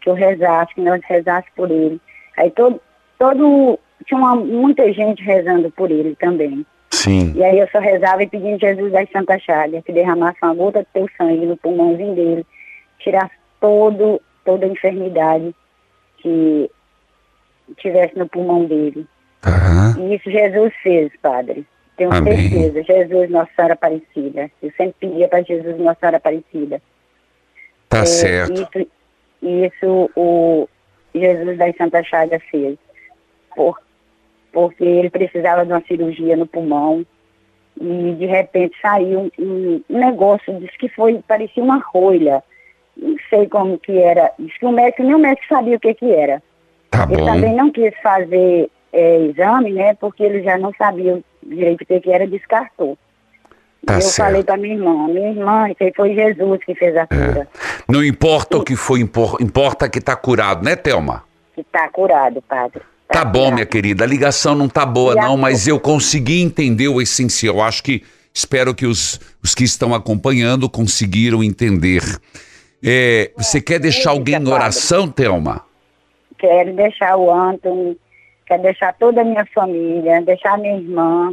que 0.00 0.08
eu 0.08 0.14
rezasse, 0.14 0.74
que 0.74 0.80
nós 0.80 1.00
rezasse 1.04 1.48
por 1.56 1.70
ele. 1.70 2.00
Aí 2.36 2.50
todo, 2.52 2.80
todo 3.18 3.78
tinha 4.06 4.18
uma, 4.18 4.36
muita 4.36 4.92
gente 4.92 5.22
rezando 5.22 5.70
por 5.72 5.90
ele 5.90 6.14
também. 6.16 6.64
Sim. 6.90 7.32
E 7.34 7.42
aí 7.42 7.58
eu 7.58 7.68
só 7.68 7.80
rezava 7.80 8.22
e 8.22 8.28
pedindo 8.28 8.60
Jesus 8.60 8.92
das 8.92 9.10
Santas 9.10 9.42
Chagas 9.42 9.84
que 9.84 9.92
derramasse 9.92 10.38
uma 10.42 10.54
gota 10.54 10.80
do 10.80 10.86
teu 10.92 11.08
sangue 11.16 11.44
no 11.44 11.56
pulmãozinho 11.56 12.14
dele, 12.14 12.46
tirasse 13.00 13.34
todo, 13.60 14.20
toda 14.44 14.64
a 14.64 14.68
enfermidade 14.68 15.54
que 16.18 16.70
tivesse 17.76 18.16
no 18.16 18.28
pulmão 18.28 18.64
dele. 18.64 19.06
Tá. 19.40 19.94
E 19.98 20.14
isso 20.14 20.30
Jesus 20.30 20.72
fez, 20.82 21.10
Padre. 21.20 21.66
Tenho 21.98 22.12
Amém. 22.14 22.48
certeza. 22.48 22.82
Jesus, 22.84 23.28
Nossa 23.30 23.50
Senhora 23.54 23.74
Aparecida. 23.74 24.50
Eu 24.62 24.72
sempre 24.76 24.94
pedia 25.00 25.28
para 25.28 25.42
Jesus, 25.42 25.76
Nossa 25.78 25.98
Senhora 26.00 26.16
Aparecida. 26.16 26.80
Tá 27.88 27.98
É, 27.98 28.06
certo. 28.06 28.52
Isso, 28.52 28.88
isso 29.42 30.10
o 30.16 30.68
Jesus 31.14 31.58
das 31.58 31.76
Santas 31.76 32.06
Chagas 32.06 32.42
fez. 32.50 32.78
Por, 33.54 33.78
porque 34.52 34.84
ele 34.84 35.10
precisava 35.10 35.66
de 35.66 35.72
uma 35.72 35.82
cirurgia 35.82 36.36
no 36.36 36.46
pulmão. 36.46 37.04
E 37.80 38.14
de 38.18 38.26
repente 38.26 38.76
saiu 38.80 39.30
um, 39.38 39.82
um 39.88 39.98
negócio, 39.98 40.58
diz 40.60 40.76
que 40.76 40.88
foi, 40.88 41.20
parecia 41.26 41.62
uma 41.62 41.78
rolha. 41.78 42.42
Não 42.96 43.16
sei 43.30 43.48
como 43.48 43.78
que 43.78 43.96
era. 43.98 44.32
Diz 44.38 44.56
que 44.56 44.66
o 44.66 44.72
médico, 44.72 45.02
nem 45.02 45.14
o 45.14 45.18
médico 45.18 45.46
sabia 45.48 45.76
o 45.76 45.80
que 45.80 45.94
que 45.94 46.12
era. 46.12 46.42
Tá 46.90 47.06
Ele 47.10 47.18
bom. 47.20 47.26
também 47.26 47.54
não 47.54 47.70
quis 47.70 47.94
fazer 48.02 48.70
é, 48.92 49.18
exame, 49.26 49.72
né? 49.72 49.94
Porque 49.94 50.22
ele 50.22 50.42
já 50.42 50.56
não 50.58 50.72
sabia 50.74 51.20
direito 51.42 51.84
que 51.86 52.10
era, 52.10 52.26
descartou. 52.26 52.96
Tá 53.86 53.94
eu 53.94 54.02
certo. 54.02 54.16
falei 54.26 54.42
para 54.42 54.56
minha 54.56 54.74
irmã, 54.74 55.06
minha 55.08 55.30
irmã, 55.30 55.68
isso 55.70 55.82
aí 55.82 55.92
foi 55.94 56.14
Jesus 56.14 56.60
que 56.64 56.74
fez 56.74 56.96
a 56.96 57.06
cura, 57.06 57.48
Não 57.88 58.04
importa 58.04 58.58
o 58.58 58.64
que 58.64 58.74
foi, 58.74 59.00
impor- 59.00 59.38
importa 59.40 59.88
que 59.88 60.00
tá 60.00 60.16
curado, 60.16 60.64
né, 60.64 60.74
Thelma? 60.76 61.24
que 61.54 61.60
está 61.62 61.88
curado, 61.88 62.40
padre. 62.42 62.82
Tá 63.08 63.24
bom, 63.24 63.38
curado. 63.40 63.54
minha 63.54 63.66
querida. 63.66 64.04
A 64.04 64.06
ligação 64.06 64.54
não 64.54 64.68
tá 64.68 64.84
boa, 64.84 65.14
não, 65.14 65.36
mas 65.36 65.66
eu 65.66 65.80
consegui 65.80 66.42
entender 66.42 66.88
o 66.88 67.00
essencial. 67.00 67.60
Acho 67.62 67.82
que 67.82 68.02
espero 68.34 68.74
que 68.74 68.84
os, 68.86 69.18
os 69.42 69.54
que 69.54 69.64
estão 69.64 69.94
acompanhando 69.94 70.68
conseguiram 70.68 71.42
entender. 71.42 72.02
É, 72.84 73.32
você 73.36 73.60
quer 73.60 73.78
deixar 73.80 74.10
alguém 74.10 74.36
em 74.36 74.48
oração, 74.48 75.08
Thelma? 75.08 75.64
Quero 76.38 76.72
deixar 76.74 77.16
o 77.16 77.32
Anthony, 77.32 77.96
quero 78.48 78.62
deixar 78.62 78.94
toda 78.94 79.20
a 79.20 79.24
minha 79.24 79.46
família, 79.54 80.22
deixar 80.22 80.54
a 80.54 80.58
minha 80.58 80.76
irmã. 80.76 81.32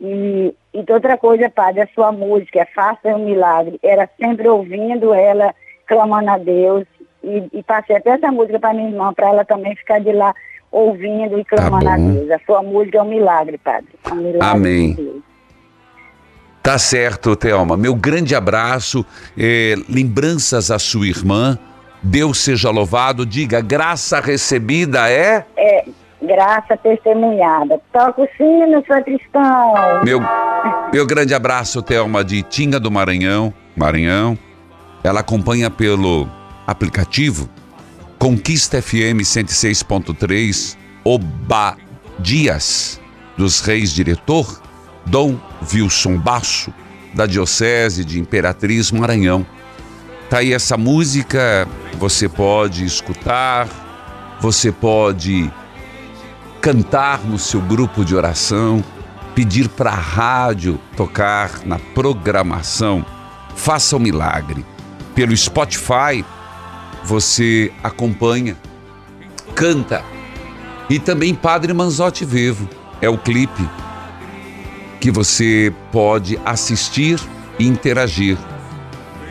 E, 0.00 0.54
e 0.74 0.92
outra 0.92 1.16
coisa, 1.16 1.48
padre, 1.48 1.82
a 1.82 1.88
sua 1.94 2.10
música, 2.10 2.66
Faça 2.74 3.08
um 3.08 3.24
Milagre. 3.24 3.78
Era 3.82 4.08
sempre 4.18 4.48
ouvindo 4.48 5.14
ela, 5.14 5.54
clamando 5.86 6.30
a 6.30 6.38
Deus. 6.38 6.84
E, 7.22 7.48
e 7.52 7.62
passei 7.62 7.96
até 7.96 8.10
essa 8.10 8.32
música 8.32 8.58
para 8.58 8.74
minha 8.74 8.88
irmã, 8.88 9.12
para 9.12 9.28
ela 9.28 9.44
também 9.44 9.74
ficar 9.76 10.00
de 10.00 10.12
lá 10.12 10.34
ouvindo 10.70 11.38
e 11.38 11.44
clamando 11.44 11.88
a 11.88 11.96
bom. 11.96 12.12
Deus. 12.12 12.30
A 12.30 12.38
sua 12.44 12.62
música 12.62 12.98
é 12.98 13.02
um 13.02 13.08
milagre, 13.08 13.58
padre. 13.58 13.88
É 14.04 14.12
um 14.12 14.16
milagre 14.16 14.46
Amém. 14.46 14.94
de. 14.94 15.22
Tá 16.62 16.78
certo, 16.78 17.36
Thelma. 17.36 17.76
Meu 17.76 17.94
grande 17.94 18.34
abraço, 18.34 19.06
é, 19.38 19.74
lembranças 19.88 20.70
à 20.70 20.78
sua 20.78 21.06
irmã. 21.06 21.56
Deus 22.02 22.38
seja 22.38 22.70
louvado. 22.70 23.24
Diga, 23.24 23.60
graça 23.60 24.20
recebida 24.20 25.10
é. 25.10 25.44
É, 25.56 25.84
graça 26.26 26.76
testemunhada. 26.76 27.80
Toca 27.92 28.22
o 28.22 28.28
sino, 28.36 28.84
sou 28.86 29.02
cristão. 29.02 29.74
Meu, 30.04 30.20
meu 30.92 31.06
grande 31.06 31.34
abraço, 31.34 31.82
Thelma, 31.82 32.24
de 32.24 32.42
Tinga 32.42 32.78
do 32.80 32.90
Maranhão. 32.90 33.52
Maranhão. 33.76 34.38
Ela 35.04 35.20
acompanha 35.20 35.70
pelo 35.70 36.28
aplicativo 36.66 37.48
Conquista 38.18 38.80
FM 38.80 39.20
106.3, 39.22 40.76
Obadias 41.04 43.00
dos 43.36 43.60
Reis 43.60 43.92
Diretor, 43.92 44.60
Dom 45.04 45.38
Wilson 45.72 46.16
Basso, 46.16 46.72
da 47.14 47.26
Diocese 47.26 48.04
de 48.04 48.18
Imperatriz 48.18 48.90
Maranhão. 48.90 49.46
Tá 50.30 50.38
aí 50.38 50.52
essa 50.52 50.76
música, 50.76 51.68
você 51.98 52.28
pode 52.28 52.84
escutar, 52.84 53.68
você 54.40 54.72
pode 54.72 55.50
cantar 56.66 57.20
no 57.24 57.38
seu 57.38 57.60
grupo 57.60 58.04
de 58.04 58.16
oração, 58.16 58.82
pedir 59.36 59.68
para 59.68 59.90
a 59.90 59.94
rádio 59.94 60.80
tocar 60.96 61.64
na 61.64 61.78
programação. 61.78 63.06
Faça 63.54 63.96
o 63.96 64.00
milagre. 64.00 64.66
Pelo 65.14 65.36
Spotify, 65.36 66.24
você 67.04 67.72
acompanha, 67.84 68.56
canta. 69.54 70.02
E 70.90 70.98
também 70.98 71.36
Padre 71.36 71.72
Manzotti 71.72 72.24
Vivo. 72.24 72.68
É 73.00 73.08
o 73.08 73.16
clipe 73.16 73.62
que 75.00 75.12
você 75.12 75.72
pode 75.92 76.36
assistir 76.44 77.20
e 77.60 77.64
interagir. 77.68 78.36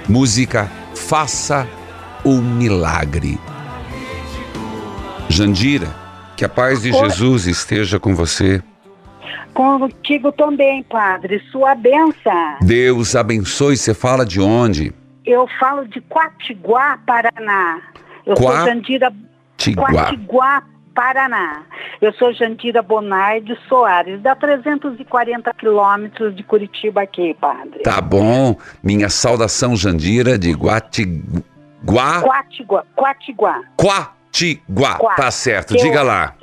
Música 0.07 0.71
Faça 0.95 1.67
o 2.23 2.35
Milagre. 2.37 3.37
Jandira, 5.27 6.04
que 6.35 6.45
a 6.45 6.49
paz 6.49 6.81
de. 6.81 6.91
Jesus 6.91 7.45
esteja 7.47 7.99
com 7.99 8.13
você. 8.15 8.61
Contigo 9.53 10.31
também, 10.31 10.83
padre. 10.83 11.41
Sua 11.51 11.73
benção. 11.75 12.57
Deus 12.61 13.15
abençoe. 13.15 13.77
Você 13.77 13.93
fala 13.93 14.25
de 14.25 14.41
onde? 14.41 14.93
Eu 15.25 15.47
falo 15.59 15.87
de 15.87 16.01
Quatiguá, 16.01 16.99
Paraná. 17.05 17.79
Eu 18.25 18.35
Qua- 18.35 18.57
sou 18.57 18.65
Jandira 18.67 19.13
Tiguá. 19.57 19.89
Quatiguá, 19.91 20.63
Paraná. 20.93 21.63
Eu 22.01 22.13
sou 22.13 22.33
Jandira 22.33 22.81
Bonardi 22.81 23.57
Soares, 23.69 24.21
dá 24.21 24.35
340 24.35 25.53
quilômetros 25.53 26.35
de 26.35 26.43
Curitiba 26.43 27.01
aqui, 27.03 27.33
padre. 27.39 27.79
Tá 27.83 28.01
bom. 28.01 28.57
Minha 28.83 29.09
saudação, 29.09 29.75
Jandira, 29.75 30.37
de 30.37 30.51
Guatiguá. 30.51 32.21
Quatiguá, 32.21 32.83
Quatiguá. 32.95 33.61
Qua- 34.97 35.15
Tá 35.15 35.31
certo. 35.31 35.75
Eu- 35.75 35.81
Diga 35.81 36.01
lá. 36.01 36.35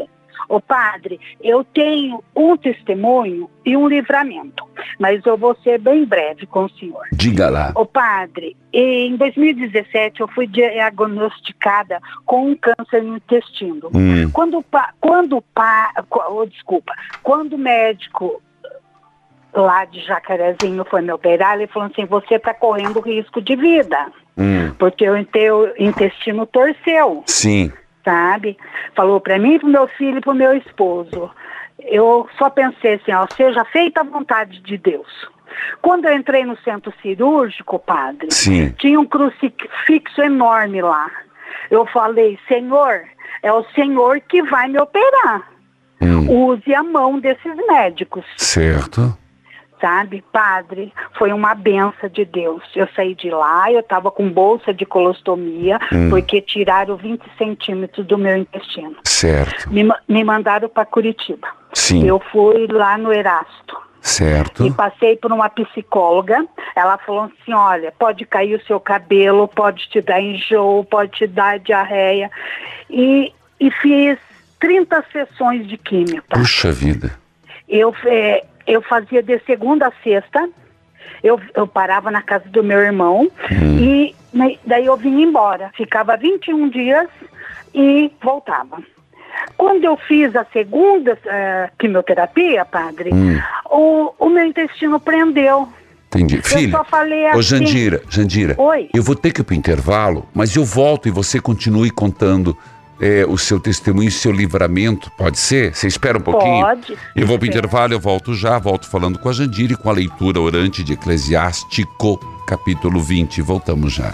Ô 0.49 0.61
padre, 0.61 1.19
eu 1.41 1.65
tenho 1.65 2.23
um 2.37 2.57
testemunho 2.59 3.49
e 3.65 3.75
um 3.75 3.89
livramento, 3.89 4.65
mas 4.99 5.25
eu 5.25 5.35
vou 5.39 5.57
ser 5.63 5.79
bem 5.79 6.05
breve 6.05 6.47
com 6.47 6.65
o 6.67 6.71
senhor. 6.71 7.07
Diga 7.13 7.49
lá. 7.49 7.73
Ô 7.75 7.87
padre, 7.87 8.55
em 8.71 9.17
2017 9.17 10.21
eu 10.21 10.29
fui 10.29 10.47
diagnosticada 10.47 12.01
com 12.27 12.51
um 12.51 12.57
câncer 12.57 13.03
no 13.03 13.17
intestino. 13.17 13.89
Hum, 13.95 14.29
Quando 14.31 14.63
quando 15.01 15.43
oh, 16.29 16.45
desculpa, 16.47 16.93
quando 17.23 17.55
o 17.55 17.59
médico 17.59 18.43
lá 19.55 19.85
de 19.87 20.01
Jacarezinho 20.05 20.85
foi 20.91 21.01
me 21.03 21.13
operar, 21.13 21.55
ele 21.55 21.67
falou 21.67 21.89
assim, 21.91 22.05
você 22.05 22.35
está 22.35 22.53
correndo 22.53 23.01
risco 23.01 23.41
de 23.41 23.57
vida, 23.57 24.13
hum. 24.37 24.73
porque 24.79 25.09
o 25.09 25.17
inte- 25.17 25.39
intestino 25.79 26.47
torceu 26.47 27.23
Sim. 27.27 27.73
Sabe? 28.05 28.57
Falou 28.95 29.21
para 29.21 29.39
mim, 29.39 29.59
pro 29.59 29.69
meu 29.69 29.89
filho 29.89 30.19
e 30.19 30.21
pro 30.21 30.35
meu 30.35 30.55
esposo. 30.57 31.31
Eu 31.79 32.29
só 32.39 32.49
pensei 32.51 32.95
assim, 32.95 33.13
ó, 33.13 33.27
seja 33.35 33.65
feita 33.67 34.01
a 34.01 34.05
vontade 34.05 34.61
de 34.61 34.79
Deus. 34.79 35.09
Quando 35.81 36.07
eu 36.07 36.15
entrei 36.15 36.45
no 36.45 36.57
centro 36.59 36.93
cirúrgico, 37.03 37.79
padre, 37.79 38.29
Sim. 38.31 38.71
tinha 38.79 38.99
um 38.99 39.05
crucifixo 39.05 40.23
enorme 40.23 40.81
lá. 40.81 41.11
Eu 41.71 41.85
falei, 41.87 42.39
Senhor, 42.49 43.03
é 43.43 43.53
o 43.53 43.65
Senhor 43.75 44.21
que 44.21 44.43
vai 44.43 44.69
me 44.69 44.79
operar. 44.81 45.51
Hum, 46.01 46.49
Use 46.49 46.75
a 46.75 46.83
mão 46.83 47.21
desses 47.21 47.55
médicos 47.69 48.25
certo. 48.37 49.17
Sabe, 49.83 50.23
padre, 50.33 50.93
foi 51.19 51.33
uma 51.33 51.55
benção 51.55 52.09
de 52.09 52.25
Deus. 52.25 52.63
Eu 52.77 52.89
saí 52.95 53.17
de 53.17 53.29
lá, 53.29 53.71
eu 53.71 53.81
estava 53.81 54.13
com 54.13 54.31
bolsa 54.31 54.73
de 54.73 54.87
colostomia, 54.87 55.81
Hum. 55.93 56.09
porque 56.09 56.41
tiraram 56.41 56.97
20 56.97 57.21
centímetros 57.37 58.07
do 58.07 58.17
meu 58.17 58.37
intestino. 58.37 58.95
Certo. 59.05 59.69
Me, 59.71 59.87
me 60.09 60.23
mandaram 60.25 60.69
para 60.69 60.87
Curitiba. 60.87 61.49
Sim. 61.75 62.07
Eu 62.07 62.21
fui 62.31 62.69
lá 62.69 62.97
no 62.97 63.13
Erasto 63.13 63.77
Certo. 64.01 64.65
e 64.65 64.71
passei 64.71 65.17
por 65.17 65.33
uma 65.33 65.49
psicóloga. 65.51 66.47
Ela 66.77 66.97
falou 66.99 67.23
assim: 67.25 67.53
olha, 67.53 67.93
pode 67.99 68.25
cair 68.25 68.55
o 68.55 68.65
seu 68.65 68.79
cabelo, 68.79 69.49
pode 69.49 69.89
te 69.89 70.01
dar 70.01 70.21
enjoo, 70.21 70.85
pode 70.85 71.11
te 71.13 71.27
dar 71.27 71.59
diarreia. 71.59 72.31
E, 72.89 73.33
e 73.59 73.71
fiz 73.71 74.17
30 74.61 75.05
sessões 75.13 75.67
de 75.67 75.77
química. 75.77 76.23
Puxa 76.39 76.71
vida. 76.71 77.11
Eu, 77.69 77.95
é, 78.05 78.45
eu 78.67 78.83
fazia 78.83 79.23
de 79.23 79.39
segunda 79.41 79.89
a 79.89 79.93
sexta, 80.03 80.49
eu, 81.23 81.41
eu 81.55 81.67
parava 81.67 82.11
na 82.11 82.23
casa 82.23 82.49
do 82.49 82.63
meu 82.63 82.79
irmão 82.81 83.31
e 83.51 84.15
né, 84.33 84.57
daí 84.67 84.87
eu 84.87 84.97
vinha 84.97 85.25
embora. 85.25 85.71
Ficava 85.77 86.17
21 86.17 86.69
dias 86.69 87.09
e 87.75 88.11
voltava. 88.23 88.79
Quando 89.57 89.85
eu 89.85 89.97
fiz 89.97 90.35
a 90.37 90.45
segunda 90.53 91.19
eh, 91.25 91.71
quimioterapia, 91.79 92.65
padre, 92.65 93.11
Hum. 93.15 93.39
o, 93.71 94.13
o 94.19 94.29
meu 94.29 94.45
intestino 94.45 95.01
prendeu. 95.01 95.69
Entendi. 96.09 96.37
Eu 96.37 96.43
Filha, 96.43 96.71
só 96.71 96.85
falei 96.85 97.25
ô 97.27 97.31
assim. 97.31 97.43
Jandira, 97.43 98.03
Jandira, 98.09 98.55
Oi. 98.59 98.91
eu 98.95 99.03
vou 99.03 99.17
ter 99.17 99.33
que 99.33 99.41
ir 99.41 99.45
pro 99.45 99.55
intervalo, 99.55 100.29
mas 100.35 100.55
eu 100.55 100.65
volto 100.65 101.09
e 101.09 101.11
você 101.11 101.41
continue 101.41 101.91
contando 101.91 102.57
é, 103.01 103.25
o 103.27 103.37
seu 103.37 103.59
testemunho, 103.59 104.09
o 104.09 104.13
seu 104.13 104.33
livramento, 104.33 105.11
pode 105.17 105.39
ser? 105.39 105.75
Você 105.75 105.87
espera 105.87 106.19
um 106.19 106.21
pouquinho? 106.21 106.65
Pode. 106.65 106.97
Eu 107.17 107.27
vou 107.27 107.39
pro 107.39 107.47
Espero. 107.47 107.67
intervalo, 107.67 107.93
eu 107.93 108.01
volto 108.01 108.35
já, 108.35 108.59
volto 108.59 108.89
falando 108.89 109.19
com 109.19 109.29
a 109.29 109.33
Jandira 109.33 109.73
e 109.73 109.77
com 109.77 109.91
a 109.91 109.93
leitura 109.93 110.41
orante 110.41 110.83
de 110.85 110.93
Eclesiástico, 110.93 112.19
capítulo 112.47 113.01
20. 113.01 113.43
Voltamos 113.43 113.93
já. 113.93 114.13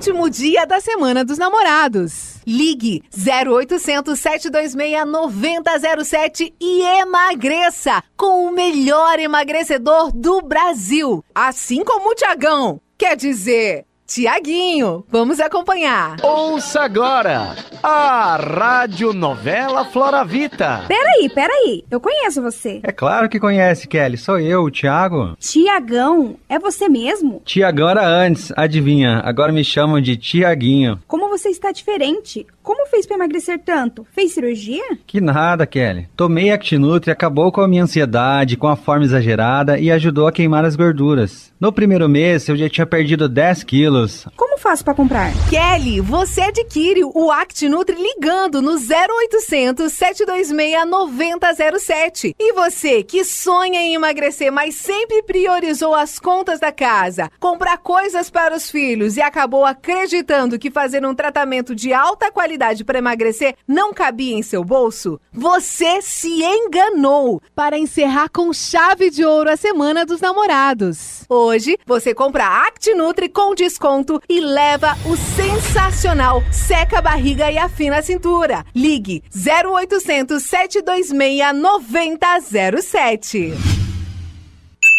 Último 0.00 0.30
dia 0.30 0.64
da 0.64 0.80
Semana 0.80 1.22
dos 1.22 1.36
Namorados. 1.36 2.36
Ligue 2.46 3.02
0800 3.14 4.18
726 4.18 5.06
9007 5.06 6.54
e 6.58 6.80
emagreça 7.02 8.02
com 8.16 8.46
o 8.46 8.50
melhor 8.50 9.18
emagrecedor 9.18 10.10
do 10.10 10.40
Brasil. 10.40 11.22
Assim 11.34 11.84
como 11.84 12.12
o 12.12 12.14
Tiagão. 12.14 12.80
Quer 12.96 13.14
dizer, 13.14 13.84
Tiaguinho. 14.10 15.04
Vamos 15.08 15.38
acompanhar. 15.38 16.16
Ouça 16.20 16.80
agora 16.80 17.54
a 17.80 18.34
Rádio 18.34 19.12
Novela 19.12 19.84
Floravita. 19.84 20.84
Peraí, 20.88 21.30
peraí. 21.32 21.84
Eu 21.88 22.00
conheço 22.00 22.42
você. 22.42 22.80
É 22.82 22.90
claro 22.90 23.28
que 23.28 23.38
conhece, 23.38 23.86
Kelly. 23.86 24.16
Sou 24.16 24.40
eu, 24.40 24.64
o 24.64 24.70
Thiago. 24.70 25.36
Tiagão, 25.38 26.36
é 26.48 26.58
você 26.58 26.88
mesmo? 26.88 27.40
Tiagão 27.44 27.88
era 27.88 28.04
antes, 28.04 28.52
adivinha? 28.56 29.20
Agora 29.24 29.52
me 29.52 29.62
chamam 29.62 30.00
de 30.00 30.16
Tiaguinho. 30.16 31.00
Como 31.06 31.28
você 31.28 31.48
está 31.48 31.70
diferente? 31.70 32.44
Como 32.70 32.86
fez 32.86 33.04
pra 33.04 33.16
emagrecer 33.16 33.58
tanto? 33.58 34.06
Fez 34.12 34.30
cirurgia? 34.30 34.84
Que 35.04 35.20
nada, 35.20 35.66
Kelly. 35.66 36.08
Tomei 36.16 36.52
Actinutri, 36.52 37.10
acabou 37.10 37.50
com 37.50 37.60
a 37.60 37.66
minha 37.66 37.82
ansiedade, 37.82 38.56
com 38.56 38.68
a 38.68 38.76
forma 38.76 39.04
exagerada 39.04 39.76
e 39.76 39.90
ajudou 39.90 40.28
a 40.28 40.32
queimar 40.32 40.64
as 40.64 40.76
gorduras. 40.76 41.52
No 41.58 41.72
primeiro 41.72 42.08
mês, 42.08 42.48
eu 42.48 42.56
já 42.56 42.68
tinha 42.68 42.86
perdido 42.86 43.28
10 43.28 43.64
quilos. 43.64 44.24
Como 44.36 44.56
faço 44.56 44.84
pra 44.84 44.94
comprar? 44.94 45.32
Kelly, 45.50 46.00
você 46.00 46.42
adquire 46.42 47.02
o 47.02 47.32
ActiNutri 47.32 47.96
ligando 48.00 48.62
no 48.62 48.76
0800 48.76 49.92
726 49.92 50.88
9007. 50.88 52.36
E 52.38 52.52
você 52.52 53.02
que 53.02 53.24
sonha 53.24 53.80
em 53.80 53.94
emagrecer, 53.94 54.52
mas 54.52 54.76
sempre 54.76 55.24
priorizou 55.24 55.92
as 55.92 56.20
contas 56.20 56.60
da 56.60 56.70
casa, 56.70 57.28
comprar 57.40 57.78
coisas 57.78 58.30
para 58.30 58.54
os 58.54 58.70
filhos 58.70 59.16
e 59.16 59.20
acabou 59.20 59.64
acreditando 59.64 60.56
que 60.56 60.70
fazer 60.70 61.04
um 61.04 61.16
tratamento 61.16 61.74
de 61.74 61.92
alta 61.92 62.30
qualidade 62.30 62.59
para 62.84 62.98
emagrecer 62.98 63.54
não 63.66 63.92
cabia 63.92 64.36
em 64.36 64.42
seu 64.42 64.62
bolso? 64.62 65.20
Você 65.32 66.02
se 66.02 66.42
enganou! 66.42 67.42
Para 67.54 67.78
encerrar 67.78 68.28
com 68.28 68.52
chave 68.52 69.10
de 69.10 69.24
ouro 69.24 69.50
a 69.50 69.56
Semana 69.56 70.04
dos 70.04 70.20
Namorados. 70.20 71.24
Hoje, 71.28 71.78
você 71.86 72.14
compra 72.14 72.66
ActiNutri 72.66 73.28
com 73.28 73.54
desconto 73.54 74.20
e 74.28 74.40
leva 74.40 74.96
o 75.06 75.16
sensacional 75.16 76.42
Seca 76.52 76.98
a 76.98 77.02
Barriga 77.02 77.50
e 77.50 77.56
Afina 77.56 77.98
a 77.98 78.02
Cintura. 78.02 78.64
Ligue 78.74 79.22
0800 79.34 80.42
726 80.42 81.54
9007. 81.54 83.79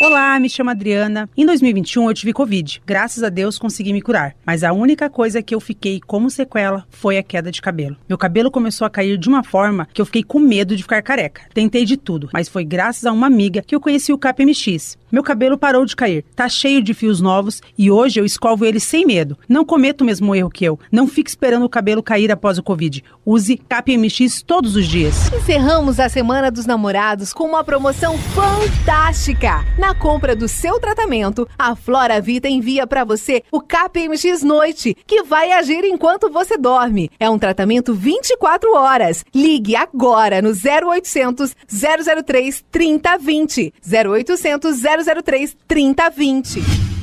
Olá, 0.03 0.39
me 0.39 0.49
chamo 0.49 0.71
Adriana. 0.71 1.29
Em 1.37 1.45
2021 1.45 2.09
eu 2.09 2.13
tive 2.15 2.33
Covid. 2.33 2.81
Graças 2.83 3.21
a 3.21 3.29
Deus 3.29 3.59
consegui 3.59 3.93
me 3.93 4.01
curar. 4.01 4.35
Mas 4.43 4.63
a 4.63 4.73
única 4.73 5.11
coisa 5.11 5.43
que 5.43 5.53
eu 5.53 5.59
fiquei 5.59 6.01
como 6.01 6.27
sequela 6.27 6.87
foi 6.89 7.19
a 7.19 7.23
queda 7.23 7.51
de 7.51 7.61
cabelo. 7.61 7.95
Meu 8.09 8.17
cabelo 8.17 8.49
começou 8.49 8.87
a 8.87 8.89
cair 8.89 9.15
de 9.15 9.29
uma 9.29 9.43
forma 9.43 9.87
que 9.93 10.01
eu 10.01 10.05
fiquei 10.07 10.23
com 10.23 10.39
medo 10.39 10.75
de 10.75 10.81
ficar 10.81 11.03
careca. 11.03 11.43
Tentei 11.53 11.85
de 11.85 11.97
tudo, 11.97 12.29
mas 12.33 12.49
foi 12.49 12.65
graças 12.65 13.05
a 13.05 13.11
uma 13.11 13.27
amiga 13.27 13.61
que 13.61 13.75
eu 13.75 13.79
conheci 13.79 14.11
o 14.11 14.17
KPMX. 14.17 14.97
Meu 15.11 15.21
cabelo 15.21 15.55
parou 15.55 15.85
de 15.85 15.95
cair, 15.95 16.25
tá 16.35 16.49
cheio 16.49 16.81
de 16.81 16.95
fios 16.95 17.21
novos 17.21 17.61
e 17.77 17.91
hoje 17.91 18.19
eu 18.19 18.25
escovo 18.25 18.65
ele 18.65 18.79
sem 18.79 19.05
medo. 19.05 19.37
Não 19.47 19.63
cometa 19.63 20.03
o 20.03 20.07
mesmo 20.07 20.33
erro 20.33 20.49
que 20.49 20.65
eu. 20.65 20.79
Não 20.91 21.07
fique 21.07 21.29
esperando 21.29 21.65
o 21.65 21.69
cabelo 21.69 22.01
cair 22.01 22.31
após 22.31 22.57
o 22.57 22.63
Covid. 22.63 23.03
Use 23.23 23.55
KPMX 23.55 24.41
todos 24.41 24.75
os 24.75 24.87
dias. 24.87 25.31
Encerramos 25.31 25.99
a 25.99 26.09
Semana 26.09 26.49
dos 26.49 26.65
Namorados 26.65 27.33
com 27.33 27.43
uma 27.43 27.63
promoção 27.63 28.17
fantástica. 28.17 29.63
Na 29.77 29.90
compra 29.93 30.35
do 30.35 30.47
seu 30.47 30.79
tratamento, 30.79 31.47
a 31.57 31.75
Flora 31.75 32.19
Vita 32.21 32.47
envia 32.47 32.85
para 32.87 33.03
você 33.03 33.43
o 33.51 33.61
KPMX 33.61 34.43
Noite, 34.43 34.95
que 35.05 35.23
vai 35.23 35.51
agir 35.51 35.83
enquanto 35.83 36.29
você 36.29 36.57
dorme. 36.57 37.09
É 37.19 37.29
um 37.29 37.39
tratamento 37.39 37.93
24 37.93 38.73
horas. 38.75 39.25
Ligue 39.33 39.75
agora 39.75 40.41
no 40.41 40.49
0800 40.49 41.55
003 41.67 42.63
3020. 42.71 43.73
0800 43.85 44.75
003 45.23 45.57
3020. 45.67 47.00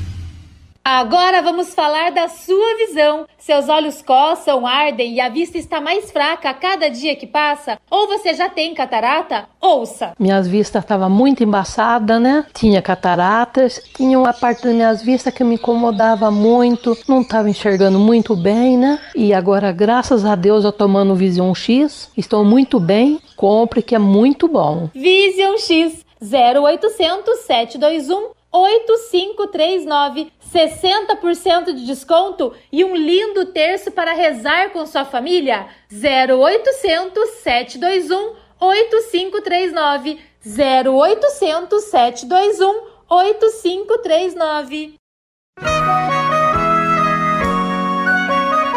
Agora 0.83 1.41
vamos 1.41 1.73
falar 1.73 2.11
da 2.11 2.27
sua 2.27 2.75
visão. 2.77 3.27
Seus 3.37 3.69
olhos 3.69 4.01
coçam, 4.01 4.65
ardem 4.65 5.13
e 5.13 5.21
a 5.21 5.29
vista 5.29 5.57
está 5.57 5.79
mais 5.79 6.11
fraca 6.11 6.49
a 6.49 6.53
cada 6.53 6.89
dia 6.89 7.15
que 7.15 7.27
passa? 7.27 7.79
Ou 7.91 8.07
você 8.07 8.33
já 8.33 8.49
tem 8.49 8.73
catarata? 8.73 9.47
Ouça! 9.61 10.13
Minhas 10.17 10.47
vistas 10.47 10.83
estavam 10.83 11.09
muito 11.09 11.43
embaçadas, 11.43 12.21
né? 12.21 12.45
Tinha 12.53 12.81
cataratas, 12.81 13.81
tinha 13.95 14.17
uma 14.17 14.33
parte 14.33 14.63
das 14.63 14.73
minhas 14.73 15.01
vistas 15.01 15.33
que 15.33 15.43
me 15.43 15.55
incomodava 15.55 16.31
muito, 16.31 16.97
não 17.07 17.21
estava 17.21 17.49
enxergando 17.49 17.99
muito 17.99 18.35
bem, 18.35 18.77
né? 18.77 18.99
E 19.15 19.33
agora, 19.33 19.71
graças 19.71 20.25
a 20.25 20.35
Deus, 20.35 20.65
eu 20.65 20.71
tomando 20.71 21.15
Vision 21.15 21.53
X, 21.53 22.11
estou 22.17 22.43
muito 22.43 22.79
bem. 22.79 23.19
Compre 23.35 23.81
que 23.81 23.95
é 23.95 23.99
muito 23.99 24.47
bom. 24.47 24.89
Vision 24.93 25.57
X 25.57 26.05
0800 26.21 27.39
721 27.45 28.39
8539 28.51 30.31
60% 30.53 31.73
de 31.73 31.85
desconto 31.85 32.53
e 32.71 32.83
um 32.83 32.95
lindo 32.95 33.45
terço 33.47 33.91
para 33.91 34.13
rezar 34.13 34.71
com 34.71 34.85
sua 34.85 35.05
família? 35.05 35.67
0800 35.91 37.29
721 37.43 38.35
8539 38.59 40.19
0800 40.45 41.83
721 41.83 42.89
8539 43.09 44.95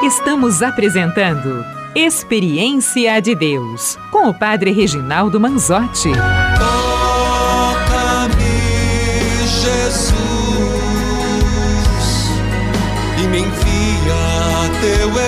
Estamos 0.02 0.62
apresentando 0.62 1.64
Experiência 1.94 3.20
de 3.20 3.34
Deus 3.34 3.96
com 4.10 4.28
o 4.28 4.34
Padre 4.34 4.72
Reginaldo 4.72 5.38
Manzotti. 5.38 6.10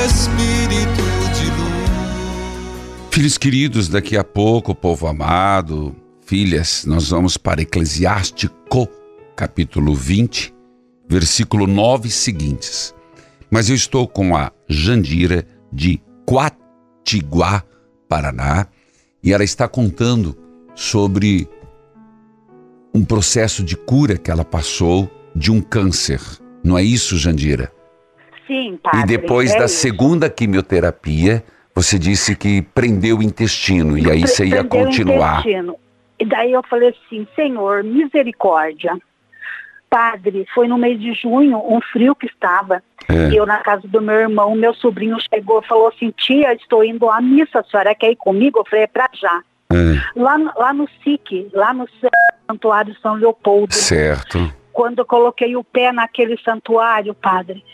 Espírito 0.04 1.02
de 1.34 1.46
luz. 1.50 3.10
Filhos 3.10 3.38
queridos, 3.38 3.88
daqui 3.88 4.18
a 4.18 4.22
pouco, 4.22 4.74
povo 4.74 5.06
amado, 5.06 5.96
filhas, 6.26 6.84
nós 6.84 7.08
vamos 7.08 7.38
para 7.38 7.62
Eclesiástico, 7.62 8.86
capítulo 9.34 9.94
20, 9.94 10.54
versículo 11.08 11.66
9 11.66 12.10
seguintes. 12.10 12.94
Mas 13.50 13.70
eu 13.70 13.74
estou 13.74 14.06
com 14.06 14.36
a 14.36 14.52
Jandira 14.68 15.46
de 15.72 16.02
Quatiguá, 16.26 17.64
Paraná, 18.06 18.66
e 19.22 19.32
ela 19.32 19.42
está 19.42 19.66
contando 19.66 20.36
sobre 20.74 21.48
um 22.94 23.02
processo 23.02 23.64
de 23.64 23.74
cura 23.74 24.18
que 24.18 24.30
ela 24.30 24.44
passou 24.44 25.10
de 25.34 25.50
um 25.50 25.62
câncer. 25.62 26.20
Não 26.62 26.76
é 26.76 26.82
isso, 26.82 27.16
Jandira? 27.16 27.72
Sim, 28.46 28.78
padre. 28.83 29.00
E 29.00 29.07
depois 29.07 29.52
é 29.54 29.59
da 29.59 29.64
isso. 29.66 29.76
segunda 29.76 30.28
quimioterapia, 30.30 31.42
você 31.74 31.98
disse 31.98 32.37
que 32.37 32.62
prendeu 32.62 33.18
o 33.18 33.22
intestino 33.22 33.96
e 33.98 34.11
aí 34.11 34.20
Pre- 34.20 34.28
você 34.28 34.44
ia 34.44 34.64
prendeu 34.64 34.80
o 34.80 34.85
continuar. 34.87 35.40
intestino. 35.40 35.76
E 36.18 36.24
daí 36.24 36.52
eu 36.52 36.62
falei 36.68 36.90
assim, 36.90 37.26
Senhor, 37.35 37.83
misericórdia. 37.83 38.96
Padre, 39.90 40.44
foi 40.54 40.66
no 40.66 40.76
mês 40.76 40.98
de 41.00 41.12
junho, 41.14 41.57
um 41.59 41.80
frio 41.92 42.14
que 42.16 42.26
estava. 42.26 42.83
É. 43.09 43.38
Eu 43.38 43.46
na 43.46 43.59
casa 43.59 43.87
do 43.87 44.00
meu 44.00 44.14
irmão, 44.16 44.54
meu 44.57 44.74
sobrinho 44.74 45.16
chegou 45.33 45.61
e 45.62 45.66
falou 45.68 45.88
assim, 45.88 46.11
tia, 46.16 46.52
estou 46.54 46.83
indo 46.83 47.09
à 47.09 47.20
missa, 47.20 47.61
a 47.61 47.64
senhora 47.64 47.94
quer 47.94 48.11
ir 48.11 48.16
comigo? 48.16 48.59
Eu 48.61 48.64
falei, 48.68 48.85
é 48.85 48.88
pra 48.88 49.09
já. 49.14 49.40
É, 49.72 50.18
Lá, 50.20 50.37
no- 50.38 50.52
lá 50.57 50.72
no 50.72 50.88
SIC, 51.02 51.48
lá 51.52 51.72
no 51.72 51.87
Santuário 52.48 52.94
São 53.00 53.14
Leopoldo. 53.14 53.72
certo. 53.72 54.52
Quando 54.72 54.98
eu 55.00 55.04
coloquei 55.04 55.54
o 55.54 55.62
pé 55.62 55.92
naquele 55.92 56.37
santuário, 56.42 57.14
padre, 57.14 57.64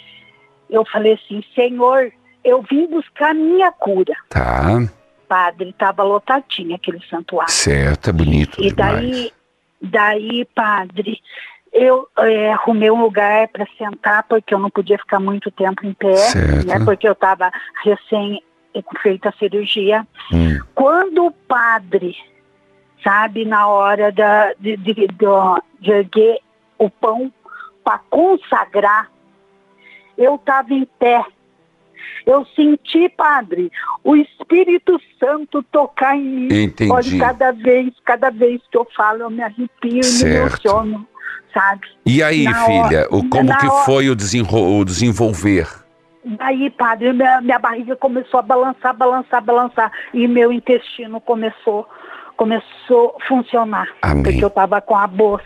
eu 0.70 0.84
falei 0.86 1.14
assim, 1.14 1.42
Senhor, 1.54 2.12
eu 2.44 2.62
vim 2.62 2.86
buscar 2.86 3.34
minha 3.34 3.70
cura. 3.72 4.14
Tá, 4.28 4.62
Padre, 5.28 5.70
estava 5.70 6.02
lotadinho 6.02 6.74
aquele 6.74 7.00
santuário. 7.08 7.52
certo, 7.52 8.10
é 8.10 8.12
bonito 8.12 8.60
E 8.60 8.70
demais. 8.72 8.76
daí, 9.00 9.32
daí, 9.80 10.44
padre, 10.54 11.20
eu 11.72 12.08
é, 12.18 12.52
arrumei 12.52 12.90
um 12.90 13.00
lugar 13.02 13.46
para 13.48 13.64
sentar, 13.78 14.24
porque 14.24 14.52
eu 14.52 14.58
não 14.58 14.70
podia 14.70 14.98
ficar 14.98 15.20
muito 15.20 15.50
tempo 15.52 15.86
em 15.86 15.92
pé, 15.94 16.16
Certo. 16.16 16.66
né, 16.66 16.84
porque 16.84 17.06
eu 17.06 17.12
estava 17.12 17.50
recém 17.84 18.42
feita 19.02 19.28
a 19.28 19.32
cirurgia. 19.32 20.04
Hum. 20.32 20.58
Quando 20.74 21.26
o 21.26 21.30
padre, 21.30 22.16
sabe, 23.04 23.44
na 23.44 23.68
hora 23.68 24.10
da, 24.10 24.52
de, 24.58 24.76
de, 24.76 25.06
do- 25.08 25.62
de 25.80 25.90
erguer 25.92 26.38
o 26.78 26.90
pão 26.90 27.32
para 27.84 27.98
consagrar, 28.10 29.08
eu 30.20 30.36
estava 30.36 30.72
em 30.72 30.86
pé. 30.98 31.24
Eu 32.26 32.46
senti, 32.54 33.08
padre, 33.08 33.72
o 34.04 34.14
Espírito 34.14 35.00
Santo 35.18 35.62
tocar 35.64 36.16
em 36.16 36.22
mim. 36.22 36.48
Entendi. 36.64 36.92
Olha, 36.92 37.18
cada 37.18 37.50
vez, 37.52 37.92
cada 38.04 38.30
vez 38.30 38.60
que 38.70 38.76
eu 38.76 38.86
falo, 38.96 39.22
eu 39.22 39.30
me 39.30 39.42
arrepio 39.42 40.00
e 40.04 40.24
me 40.24 40.30
emociono, 40.36 41.06
sabe? 41.52 41.86
E 42.04 42.22
aí, 42.22 42.44
Na 42.44 42.64
filha, 42.66 43.00
hora- 43.00 43.08
o, 43.10 43.28
como 43.28 43.56
que 43.58 43.66
hora- 43.66 43.84
foi 43.84 44.08
o, 44.10 44.14
desenro- 44.14 44.78
o 44.80 44.84
desenvolver? 44.84 45.66
Daí, 46.22 46.68
padre, 46.70 47.12
minha, 47.14 47.40
minha 47.40 47.58
barriga 47.58 47.96
começou 47.96 48.38
a 48.40 48.42
balançar, 48.42 48.94
balançar, 48.94 49.42
balançar. 49.42 49.90
E 50.12 50.28
meu 50.28 50.52
intestino 50.52 51.18
começou, 51.20 51.88
começou 52.40 53.14
a 53.20 53.26
funcionar. 53.26 53.86
Amém. 54.00 54.22
Porque 54.22 54.42
eu 54.42 54.48
estava 54.48 54.80
com 54.80 54.96
a 54.96 55.06
bolsa. 55.06 55.44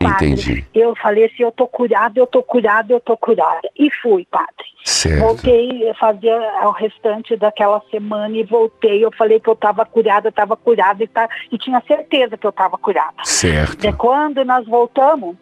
Padre, 0.00 0.30
Entendi. 0.30 0.66
Eu 0.74 0.92
falei 0.96 1.26
assim, 1.26 1.44
eu 1.44 1.52
tô 1.52 1.68
curada, 1.68 2.18
eu 2.18 2.26
tô 2.26 2.42
curada, 2.42 2.92
eu 2.92 2.98
tô 2.98 3.16
curada. 3.16 3.70
E 3.78 3.88
fui, 4.02 4.26
padre. 4.28 4.66
Certo. 4.84 5.20
Voltei 5.20 5.88
a 5.88 5.94
fazer 5.94 6.34
o 6.64 6.70
restante 6.72 7.36
daquela 7.36 7.80
semana 7.92 8.36
e 8.36 8.42
voltei. 8.42 9.04
Eu 9.04 9.12
falei 9.16 9.38
que 9.38 9.48
eu 9.48 9.52
estava 9.52 9.86
curada, 9.86 10.30
estava 10.30 10.56
curada 10.56 11.04
e, 11.04 11.06
tá, 11.06 11.28
e 11.52 11.56
tinha 11.56 11.80
certeza 11.86 12.36
que 12.36 12.44
eu 12.44 12.50
estava 12.50 12.76
curada. 12.76 13.22
Certo. 13.22 13.76
De 13.76 13.92
quando 13.92 14.44
nós 14.44 14.66
voltamos, 14.66 15.36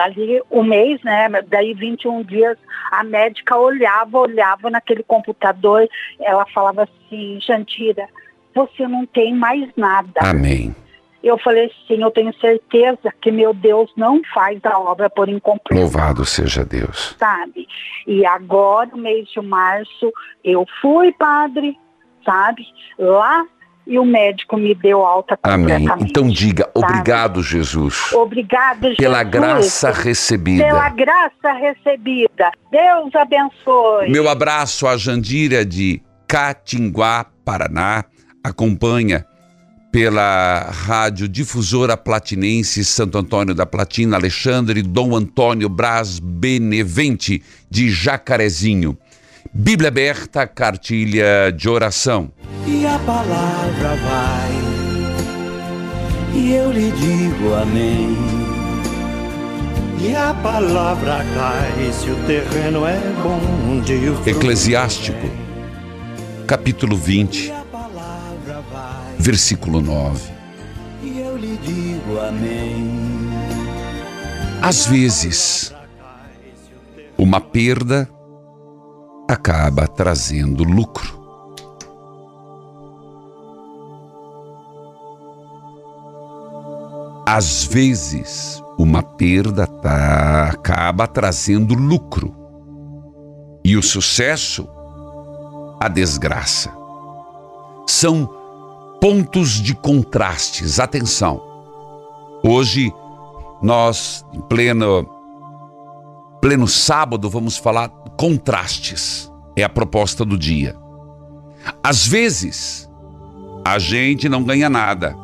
ali 0.00 0.42
um 0.50 0.64
mês, 0.64 1.00
né? 1.04 1.28
Daí 1.46 1.72
21 1.72 2.24
dias, 2.24 2.58
a 2.90 3.04
médica 3.04 3.56
olhava, 3.56 4.18
olhava 4.18 4.70
naquele 4.70 5.04
computador, 5.04 5.88
ela 6.20 6.44
falava 6.46 6.82
assim, 6.82 7.38
Jantira, 7.40 8.08
você 8.54 8.86
não 8.86 9.04
tem 9.06 9.34
mais 9.34 9.68
nada. 9.76 10.20
Amém. 10.20 10.74
Eu 11.22 11.38
falei 11.38 11.64
assim, 11.66 12.02
eu 12.02 12.10
tenho 12.10 12.34
certeza 12.38 13.10
que 13.22 13.30
meu 13.32 13.54
Deus 13.54 13.90
não 13.96 14.20
faz 14.34 14.58
a 14.64 14.78
obra 14.78 15.08
por 15.08 15.26
incompleto 15.28 15.80
Louvado 15.80 16.22
seja 16.26 16.62
Deus. 16.64 17.16
sabe? 17.18 17.66
E 18.06 18.26
agora, 18.26 18.90
no 18.92 18.98
mês 18.98 19.26
de 19.30 19.40
março, 19.40 20.12
eu 20.44 20.66
fui 20.82 21.12
padre, 21.12 21.78
sabe? 22.26 22.62
Lá 22.98 23.42
e 23.86 23.98
o 23.98 24.04
médico 24.04 24.56
me 24.58 24.74
deu 24.74 25.04
alta 25.04 25.38
Amém. 25.42 25.86
Então 26.00 26.28
diga, 26.28 26.64
sabe? 26.64 26.86
obrigado, 26.92 27.42
Jesus, 27.42 28.12
Obrigada, 28.12 28.88
Jesus. 28.88 28.96
pela 28.96 29.22
graça 29.22 29.92
Pela 29.92 30.02
recebida. 30.02 30.88
graça 30.90 31.52
recebida. 31.52 32.50
Deus 32.70 33.14
abençoe. 33.14 34.10
Meu 34.10 34.28
abraço 34.28 34.86
à 34.86 34.96
Jandira 34.98 35.64
de 35.64 36.02
Catinguá, 36.28 37.26
Paraná. 37.44 38.04
Acompanha 38.44 39.26
pela 39.90 40.70
Rádio 40.72 41.28
Difusora 41.28 41.96
Platinense 41.96 42.84
Santo 42.84 43.16
Antônio 43.16 43.54
da 43.54 43.64
Platina, 43.64 44.16
Alexandre 44.16 44.82
Dom 44.82 45.14
Antônio 45.16 45.68
Braz 45.68 46.18
Benevente 46.18 47.40
de 47.70 47.90
Jacarezinho. 47.90 48.98
Bíblia 49.52 49.88
aberta, 49.88 50.48
cartilha 50.48 51.52
de 51.56 51.68
oração. 51.68 52.32
E 52.66 52.84
a 52.84 52.98
palavra 52.98 53.94
vai, 53.94 54.50
e 56.34 56.52
eu 56.52 56.72
lhe 56.72 56.90
digo 56.90 57.54
amém. 57.54 58.16
E 60.00 60.14
a 60.16 60.34
palavra 60.34 61.24
cai 61.34 61.92
se 61.92 62.10
o 62.10 62.16
terreno 62.26 62.84
é 62.84 62.98
bom 63.22 63.80
de 63.80 63.94
o 64.10 64.28
Eclesiástico, 64.28 65.30
capítulo 66.48 66.96
20, 66.96 67.63
versículo 69.18 69.80
9. 69.80 70.32
E 71.02 71.18
eu 71.20 71.36
lhe 71.36 71.56
digo 71.58 72.18
amém. 72.20 72.90
Às 74.62 74.86
vezes, 74.86 75.74
uma 77.18 77.40
perda 77.40 78.08
acaba 79.28 79.86
trazendo 79.86 80.64
lucro. 80.64 81.22
Às 87.26 87.64
vezes, 87.64 88.62
uma 88.78 89.02
perda 89.02 89.66
tá- 89.66 90.50
acaba 90.52 91.06
trazendo 91.06 91.74
lucro. 91.74 92.34
E 93.64 93.76
o 93.76 93.82
sucesso, 93.82 94.68
a 95.80 95.88
desgraça. 95.88 96.70
São 97.86 98.28
pontos 99.04 99.60
de 99.60 99.74
contrastes. 99.74 100.80
Atenção. 100.80 101.42
Hoje, 102.42 102.90
nós, 103.60 104.24
em 104.32 104.40
pleno, 104.40 105.06
pleno 106.40 106.66
sábado, 106.66 107.28
vamos 107.28 107.58
falar 107.58 107.90
contrastes. 108.16 109.30
É 109.54 109.62
a 109.62 109.68
proposta 109.68 110.24
do 110.24 110.38
dia. 110.38 110.74
Às 111.82 112.06
vezes, 112.06 112.90
a 113.62 113.78
gente 113.78 114.26
não 114.26 114.42
ganha 114.42 114.70
nada. 114.70 115.14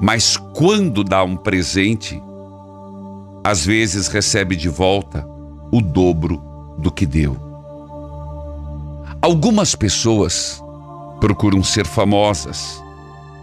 Mas 0.00 0.38
quando 0.38 1.04
dá 1.04 1.22
um 1.22 1.36
presente, 1.36 2.18
às 3.44 3.66
vezes 3.66 4.08
recebe 4.08 4.56
de 4.56 4.70
volta 4.70 5.28
o 5.70 5.82
dobro 5.82 6.42
do 6.78 6.90
que 6.90 7.04
deu. 7.04 7.36
Algumas 9.20 9.74
pessoas 9.74 10.64
procuram 11.20 11.62
ser 11.62 11.86
famosas, 11.86 12.82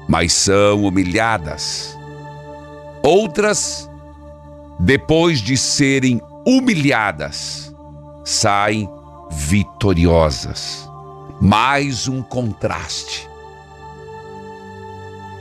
mas 0.08 0.34
são 0.34 0.84
humilhadas. 0.84 1.98
Outras, 3.04 3.90
depois 4.80 5.40
de 5.40 5.56
serem 5.56 6.20
humilhadas, 6.46 7.74
saem 8.26 8.90
vitoriosas. 9.30 10.90
Mais 11.40 12.08
um 12.08 12.22
contraste. 12.24 13.30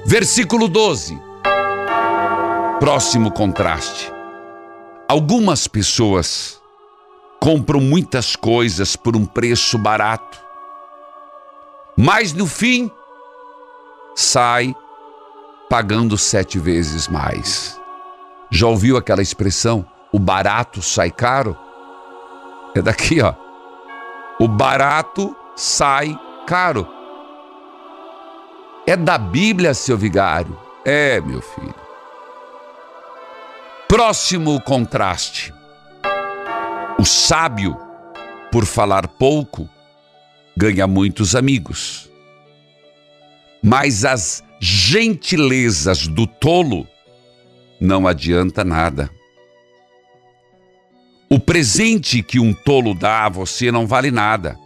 Versículo 0.05 0.69
12. 0.69 1.19
Próximo 2.79 3.33
contraste. 3.33 4.13
Algumas 5.09 5.67
pessoas 5.67 6.61
compram 7.41 7.81
muitas 7.81 8.37
coisas 8.37 8.97
por 8.97 9.17
um 9.17 9.25
preço 9.25 9.79
barato, 9.79 10.39
mas 11.97 12.33
no 12.33 12.47
fim 12.47 12.91
sai 14.15 14.75
pagando 15.69 16.19
sete 16.19 16.59
vezes 16.59 17.09
mais. 17.09 17.81
Já 18.51 18.67
ouviu 18.67 18.97
aquela 18.97 19.23
expressão? 19.23 19.85
O 20.13 20.19
barato 20.19 20.83
sai 20.83 21.11
caro? 21.11 21.57
É 22.75 22.83
daqui, 22.83 23.21
ó. 23.21 23.35
O 24.39 24.47
barato 24.47 25.35
sai 25.57 26.19
caro. 26.47 26.87
É 28.87 28.97
da 28.97 29.19
Bíblia, 29.19 29.75
seu 29.75 29.97
vigário? 29.97 30.57
É, 30.85 31.21
meu 31.21 31.43
filho. 31.43 31.75
Próximo 33.89 34.61
contraste. 34.61 35.53
O 36.99 37.05
sábio, 37.05 37.77
por 38.53 38.65
falar 38.65 39.09
pouco, 39.09 39.69
ganha 40.57 40.87
muitos 40.87 41.37
amigos. 41.37 42.11
Mas 43.63 44.05
as 44.05 44.43
gentilezas 44.61 46.07
do 46.07 46.27
tolo 46.27 46.87
não 47.81 48.07
adianta 48.07 48.65
nada. 48.65 49.11
O 51.29 51.39
presente 51.39 52.23
que 52.23 52.39
um 52.39 52.55
tolo 52.55 52.95
dá 52.95 53.27
a 53.27 53.29
você 53.29 53.71
não 53.73 53.87
vale 53.87 54.11
nada. 54.11 54.59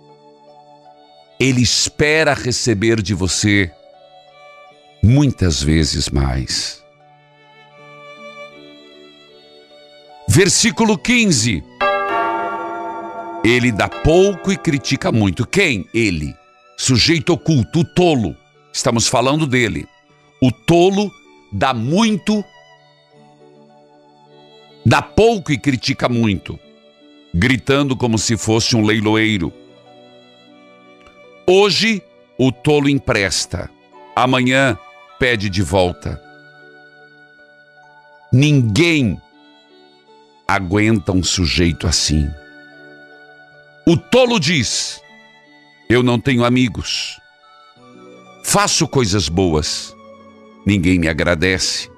Ele 1.38 1.62
espera 1.62 2.34
receber 2.34 3.00
de 3.00 3.14
você 3.14 3.72
muitas 5.02 5.62
vezes 5.62 6.10
mais. 6.10 6.84
Versículo 10.28 10.98
15. 10.98 11.69
Ele 13.42 13.72
dá 13.72 13.88
pouco 13.88 14.52
e 14.52 14.56
critica 14.56 15.10
muito. 15.10 15.46
Quem? 15.46 15.86
Ele. 15.94 16.34
Sujeito 16.76 17.32
oculto, 17.32 17.80
o 17.80 17.84
tolo. 17.84 18.36
Estamos 18.72 19.08
falando 19.08 19.46
dele. 19.46 19.86
O 20.42 20.52
tolo 20.52 21.10
dá 21.52 21.74
muito, 21.74 22.44
dá 24.84 25.02
pouco 25.02 25.52
e 25.52 25.58
critica 25.58 26.08
muito, 26.08 26.58
gritando 27.34 27.96
como 27.96 28.18
se 28.18 28.36
fosse 28.36 28.76
um 28.76 28.84
leiloeiro. 28.84 29.52
Hoje, 31.46 32.02
o 32.38 32.52
tolo 32.52 32.88
empresta, 32.88 33.68
amanhã 34.14 34.78
pede 35.18 35.50
de 35.50 35.62
volta. 35.62 36.22
Ninguém 38.32 39.20
aguenta 40.46 41.12
um 41.12 41.22
sujeito 41.22 41.86
assim. 41.86 42.30
O 43.86 43.96
tolo 43.96 44.38
diz: 44.38 45.00
Eu 45.88 46.02
não 46.02 46.18
tenho 46.18 46.44
amigos. 46.44 47.20
Faço 48.44 48.88
coisas 48.88 49.28
boas, 49.28 49.94
ninguém 50.66 50.98
me 50.98 51.08
agradece. 51.08 51.90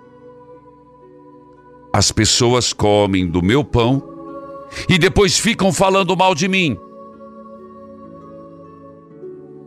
As 1.93 2.11
pessoas 2.11 2.73
comem 2.73 3.27
do 3.27 3.43
meu 3.43 3.65
pão 3.65 4.03
e 4.89 4.99
depois 4.99 5.39
ficam 5.39 5.73
falando 5.73 6.17
mal 6.17 6.35
de 6.35 6.49
mim. 6.49 6.77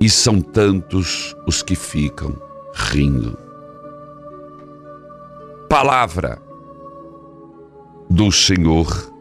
E 0.01 0.09
são 0.09 0.41
tantos 0.41 1.35
os 1.47 1.61
que 1.61 1.75
ficam 1.75 2.35
rindo. 2.73 3.37
Palavra 5.69 6.41
do 8.09 8.31
Senhor, 8.31 9.11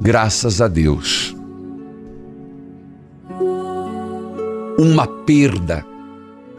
graças 0.00 0.60
a 0.60 0.68
Deus. 0.68 1.34
Uma 4.78 5.06
perda, 5.06 5.84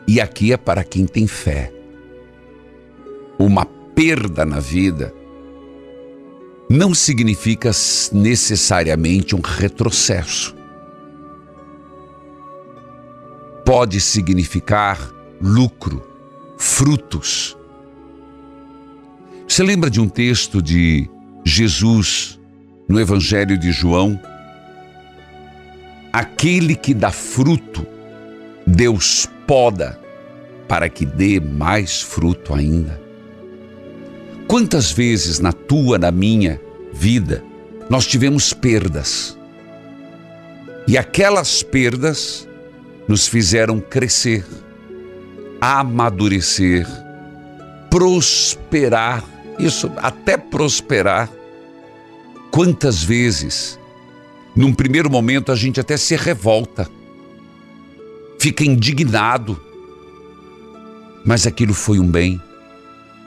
e 0.07 0.21
aqui 0.21 0.53
é 0.53 0.57
para 0.57 0.83
quem 0.83 1.05
tem 1.05 1.27
fé. 1.27 1.73
Uma 3.39 3.65
perda 3.65 4.45
na 4.45 4.59
vida 4.59 5.13
não 6.69 6.93
significa 6.93 7.71
necessariamente 8.11 9.35
um 9.35 9.41
retrocesso. 9.41 10.55
Pode 13.65 13.99
significar 13.99 15.11
lucro, 15.41 16.03
frutos. 16.57 17.57
Você 19.47 19.63
lembra 19.63 19.89
de 19.89 19.99
um 19.99 20.07
texto 20.07 20.61
de 20.61 21.09
Jesus 21.45 22.39
no 22.87 22.99
Evangelho 22.99 23.57
de 23.57 23.71
João? 23.71 24.19
Aquele 26.11 26.75
que 26.75 26.93
dá 26.93 27.11
fruto, 27.11 27.85
Deus 28.65 29.27
poda 29.47 29.99
para 30.67 30.89
que 30.89 31.05
dê 31.05 31.39
mais 31.39 32.01
fruto 32.01 32.53
ainda. 32.53 33.01
Quantas 34.47 34.91
vezes 34.91 35.39
na 35.39 35.51
tua, 35.51 35.97
na 35.97 36.11
minha 36.11 36.59
vida, 36.91 37.43
nós 37.89 38.05
tivemos 38.05 38.53
perdas. 38.53 39.37
E 40.87 40.97
aquelas 40.97 41.63
perdas 41.63 42.47
nos 43.07 43.27
fizeram 43.27 43.79
crescer, 43.79 44.45
amadurecer, 45.61 46.87
prosperar, 47.89 49.23
isso 49.59 49.91
até 49.97 50.37
prosperar. 50.37 51.29
Quantas 52.51 53.03
vezes, 53.03 53.79
num 54.55 54.73
primeiro 54.73 55.09
momento, 55.09 55.51
a 55.51 55.55
gente 55.55 55.79
até 55.79 55.97
se 55.97 56.15
revolta, 56.15 56.89
fica 58.43 58.65
indignado, 58.65 59.57
mas 61.23 61.47
aquilo 61.47 61.73
foi 61.73 61.97
um 61.97 62.05
bem 62.05 62.41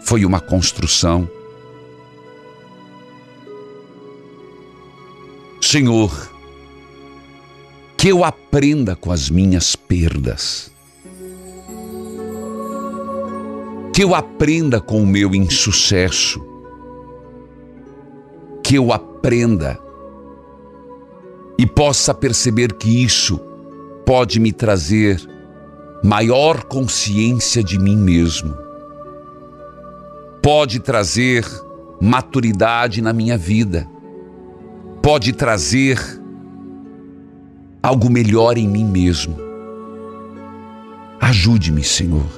foi 0.03 0.27
uma 0.27 0.41
construção. 0.41 1.27
Senhor, 5.59 6.31
que 7.97 8.09
eu 8.09 8.25
aprenda 8.25 8.95
com 8.95 9.11
as 9.11 9.31
minhas 9.31 9.75
perdas, 9.75 10.71
que 13.95 14.05
eu 14.05 14.15
aprenda 14.15 14.83
com 14.83 15.03
o 15.03 15.07
meu 15.07 15.35
insucesso, 15.35 16.45
que 18.63 18.75
eu 18.75 18.93
aprenda 18.93 19.81
e 21.59 21.67
possa 21.67 22.13
perceber 22.13 22.75
que 22.75 23.03
isso 23.03 23.46
pode 24.07 24.41
me 24.41 24.53
trazer 24.53 25.21
maior 26.03 26.65
consciência 26.65 27.63
de 27.63 27.79
mim 27.79 27.97
mesmo 27.97 28.67
pode 30.47 30.79
trazer 30.79 31.45
maturidade 32.01 33.03
na 33.03 33.13
minha 33.13 33.37
vida, 33.37 33.85
pode 35.03 35.33
trazer 35.33 35.99
algo 37.83 38.09
melhor 38.09 38.57
em 38.57 38.69
mim 38.69 38.85
mesmo. 38.85 39.37
Ajude-me, 41.19 41.83
Senhor, 41.83 42.29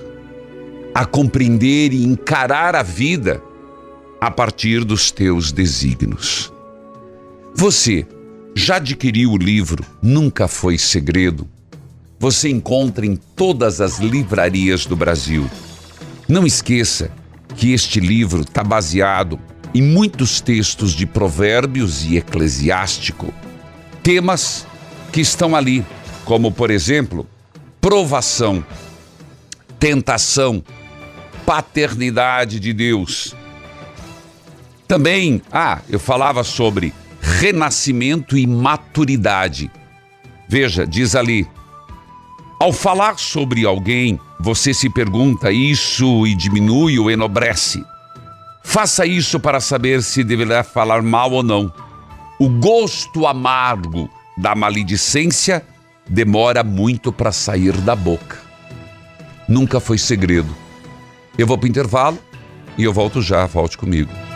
a 0.95 1.05
compreender 1.05 1.93
e 1.93 2.03
encarar 2.03 2.75
a 2.75 2.83
vida 2.83 3.43
a 4.19 4.31
partir 4.31 4.85
dos 4.85 5.11
teus 5.11 5.53
desígnios. 5.53 6.51
Você 7.55 8.07
já 8.55 8.77
adquiriu 8.77 9.33
o 9.33 9.37
livro 9.37 9.85
Nunca 10.01 10.49
Foi 10.49 10.79
Segredo? 10.79 11.47
Você 12.19 12.49
encontra 12.49 13.07
em 13.07 13.17
todas 13.17 13.81
as 13.81 13.99
livrarias 13.99 14.85
do 14.87 14.97
Brasil. 14.97 15.49
Não 16.29 16.45
esqueça 16.45 17.11
que 17.57 17.73
este 17.73 18.01
livro 18.01 18.41
está 18.41 18.65
baseado 18.65 19.39
em 19.75 19.83
muitos 19.83 20.41
textos 20.41 20.93
de 20.93 21.07
Provérbios 21.07 22.05
e 22.05 22.17
Eclesiástico, 22.17 23.33
temas 24.03 24.67
que 25.13 25.21
estão 25.21 25.55
ali, 25.55 25.85
como 26.25 26.51
por 26.51 26.71
exemplo, 26.71 27.27
provação, 27.81 28.65
tentação, 29.79 30.63
paternidade 31.47 32.59
de 32.59 32.73
Deus. 32.73 33.35
Também, 34.87 35.41
ah, 35.53 35.81
eu 35.89 36.01
falava 36.01 36.43
sobre 36.43 36.93
renascimento 37.21 38.37
e 38.37 38.47
maturidade. 38.47 39.71
Veja, 40.49 40.87
diz 40.87 41.15
ali: 41.15 41.47
ao 42.61 42.73
falar 42.73 43.19
sobre 43.19 43.65
alguém, 43.65 44.19
você 44.41 44.75
se 44.75 44.91
pergunta 44.91 45.53
isso 45.53 46.27
e 46.27 46.35
diminui 46.35 46.99
ou 46.99 47.11
enobrece. 47.11 47.85
Faça 48.63 49.07
isso 49.07 49.39
para 49.39 49.61
saber 49.61 50.03
se 50.03 50.25
deverá 50.25 50.65
falar 50.65 51.01
mal 51.01 51.33
ou 51.33 51.43
não. 51.43 51.73
O 52.39 52.49
gosto 52.49 53.27
amargo 53.27 54.11
da 54.37 54.55
maledicência 54.55 55.65
demora 56.09 56.63
muito 56.63 57.13
para 57.13 57.33
sair 57.33 57.73
da 57.79 57.95
boca. 57.95 58.39
Nunca 59.49 59.81
foi 59.81 59.97
segredo. 59.97 60.55
Eu 61.39 61.47
vou 61.47 61.57
para 61.57 61.67
o 61.67 61.71
intervalo 61.71 62.19
e 62.77 62.85
eu 62.85 62.93
volto 62.93 63.23
já. 63.23 63.47
Volte 63.47 63.79
comigo. 63.79 64.28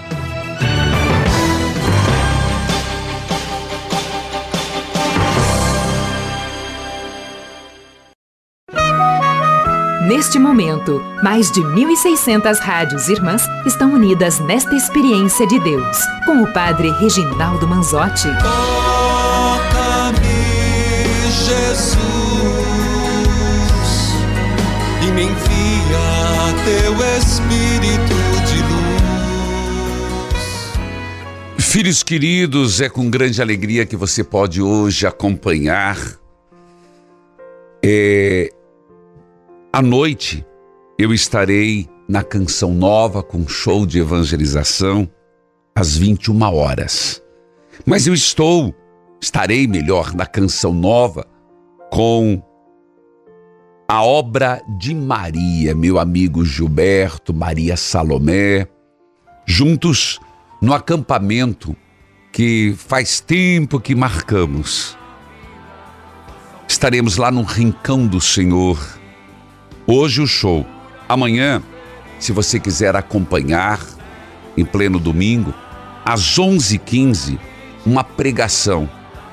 Neste 10.14 10.38
momento, 10.38 11.00
mais 11.22 11.50
de 11.50 11.62
1.600 11.62 12.58
rádios 12.58 13.08
irmãs 13.08 13.44
estão 13.64 13.94
unidas 13.94 14.38
nesta 14.40 14.76
experiência 14.76 15.46
de 15.46 15.58
Deus, 15.58 15.96
com 16.26 16.42
o 16.42 16.52
Padre 16.52 16.90
Reginaldo 16.90 17.66
Manzotti. 17.66 18.28
Toca-me, 18.42 20.18
Jesus, 21.46 21.96
e 25.00 25.06
me 25.12 25.22
envia 25.22 26.52
teu 26.66 26.92
Espírito 27.16 28.14
de 28.46 28.58
luz. 31.56 31.64
Filhos 31.66 32.02
queridos, 32.02 32.82
é 32.82 32.90
com 32.90 33.08
grande 33.08 33.40
alegria 33.40 33.86
que 33.86 33.96
você 33.96 34.22
pode 34.22 34.60
hoje 34.60 35.06
acompanhar 35.06 35.96
é, 37.82 38.52
à 39.72 39.80
noite, 39.80 40.46
eu 40.98 41.14
estarei 41.14 41.88
na 42.06 42.22
Canção 42.22 42.74
Nova 42.74 43.22
com 43.22 43.48
show 43.48 43.86
de 43.86 43.98
evangelização 43.98 45.08
às 45.74 45.96
21 45.96 46.42
horas. 46.42 47.22
Mas 47.86 48.06
eu 48.06 48.12
estou, 48.12 48.74
estarei 49.20 49.66
melhor 49.66 50.14
na 50.14 50.26
Canção 50.26 50.74
Nova 50.74 51.26
com 51.90 52.42
a 53.88 54.04
obra 54.04 54.62
de 54.78 54.94
Maria, 54.94 55.74
meu 55.74 55.98
amigo 55.98 56.44
Gilberto, 56.44 57.32
Maria 57.32 57.76
Salomé, 57.76 58.68
juntos 59.46 60.20
no 60.60 60.74
acampamento 60.74 61.74
que 62.30 62.74
faz 62.76 63.20
tempo 63.20 63.80
que 63.80 63.94
marcamos. 63.94 64.98
Estaremos 66.68 67.16
lá 67.16 67.30
no 67.30 67.42
Rincão 67.42 68.06
do 68.06 68.20
Senhor 68.20 69.01
Hoje 69.86 70.22
o 70.22 70.26
show. 70.26 70.64
Amanhã, 71.08 71.60
se 72.18 72.30
você 72.30 72.60
quiser 72.60 72.94
acompanhar, 72.94 73.80
em 74.56 74.64
pleno 74.64 75.00
domingo, 75.00 75.52
às 76.04 76.38
11h15, 76.38 77.38
uma 77.84 78.04
pregação. 78.04 78.88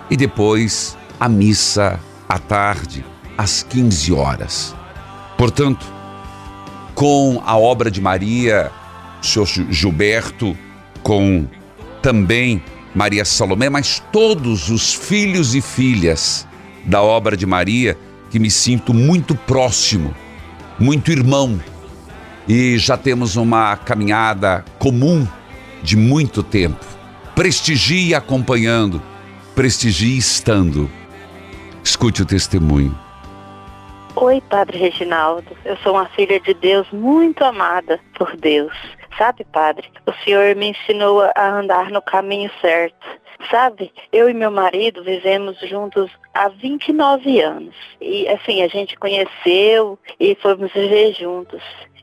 E 0.09 0.17
depois 0.17 0.97
a 1.19 1.29
missa 1.29 1.99
à 2.27 2.39
tarde, 2.39 3.05
às 3.37 3.61
15 3.61 4.11
horas. 4.11 4.75
Portanto, 5.37 5.85
com 6.95 7.41
a 7.45 7.55
obra 7.55 7.91
de 7.91 8.01
Maria, 8.01 8.71
o 9.21 9.25
senhor 9.25 9.45
Gilberto, 9.45 10.57
com 11.03 11.47
também 12.01 12.61
Maria 12.95 13.23
Salomé, 13.23 13.69
mas 13.69 14.01
todos 14.11 14.69
os 14.69 14.95
filhos 14.95 15.53
e 15.53 15.61
filhas 15.61 16.47
da 16.85 17.03
obra 17.03 17.37
de 17.37 17.45
Maria, 17.45 17.95
que 18.31 18.39
me 18.39 18.49
sinto 18.49 18.93
muito 18.93 19.35
próximo, 19.35 20.13
muito 20.79 21.11
irmão. 21.11 21.59
E 22.47 22.77
já 22.77 22.97
temos 22.97 23.35
uma 23.35 23.75
caminhada 23.77 24.63
comum 24.79 25.27
de 25.83 25.95
muito 25.95 26.41
tempo. 26.41 26.83
Prestigie 27.35 28.15
acompanhando, 28.15 29.01
prestigie 29.53 30.17
estando. 30.17 30.89
Escute 31.83 32.21
o 32.21 32.25
testemunho. 32.25 32.97
Oi, 34.15 34.41
Padre 34.49 34.77
Reginaldo. 34.77 35.55
Eu 35.63 35.77
sou 35.77 35.93
uma 35.93 36.07
filha 36.07 36.39
de 36.39 36.53
Deus 36.53 36.87
muito 36.91 37.43
amada 37.43 37.99
por 38.17 38.35
Deus. 38.35 38.73
Sabe, 39.17 39.45
Padre, 39.51 39.89
o 40.05 40.13
Senhor 40.23 40.55
me 40.55 40.71
ensinou 40.71 41.21
a 41.35 41.49
andar 41.59 41.89
no 41.91 42.01
caminho 42.01 42.49
certo. 42.61 43.07
Sabe, 43.49 43.91
eu 44.11 44.29
e 44.29 44.33
meu 44.33 44.51
marido 44.51 45.03
vivemos 45.03 45.57
juntos 45.61 46.11
há 46.33 46.49
29 46.49 47.39
anos. 47.41 47.75
E 48.01 48.27
assim, 48.27 48.61
a 48.61 48.67
gente 48.67 48.97
conheceu 48.97 49.97
e 50.19 50.35
fomos 50.35 50.71
viver 50.73 51.13
juntos. 51.13 51.61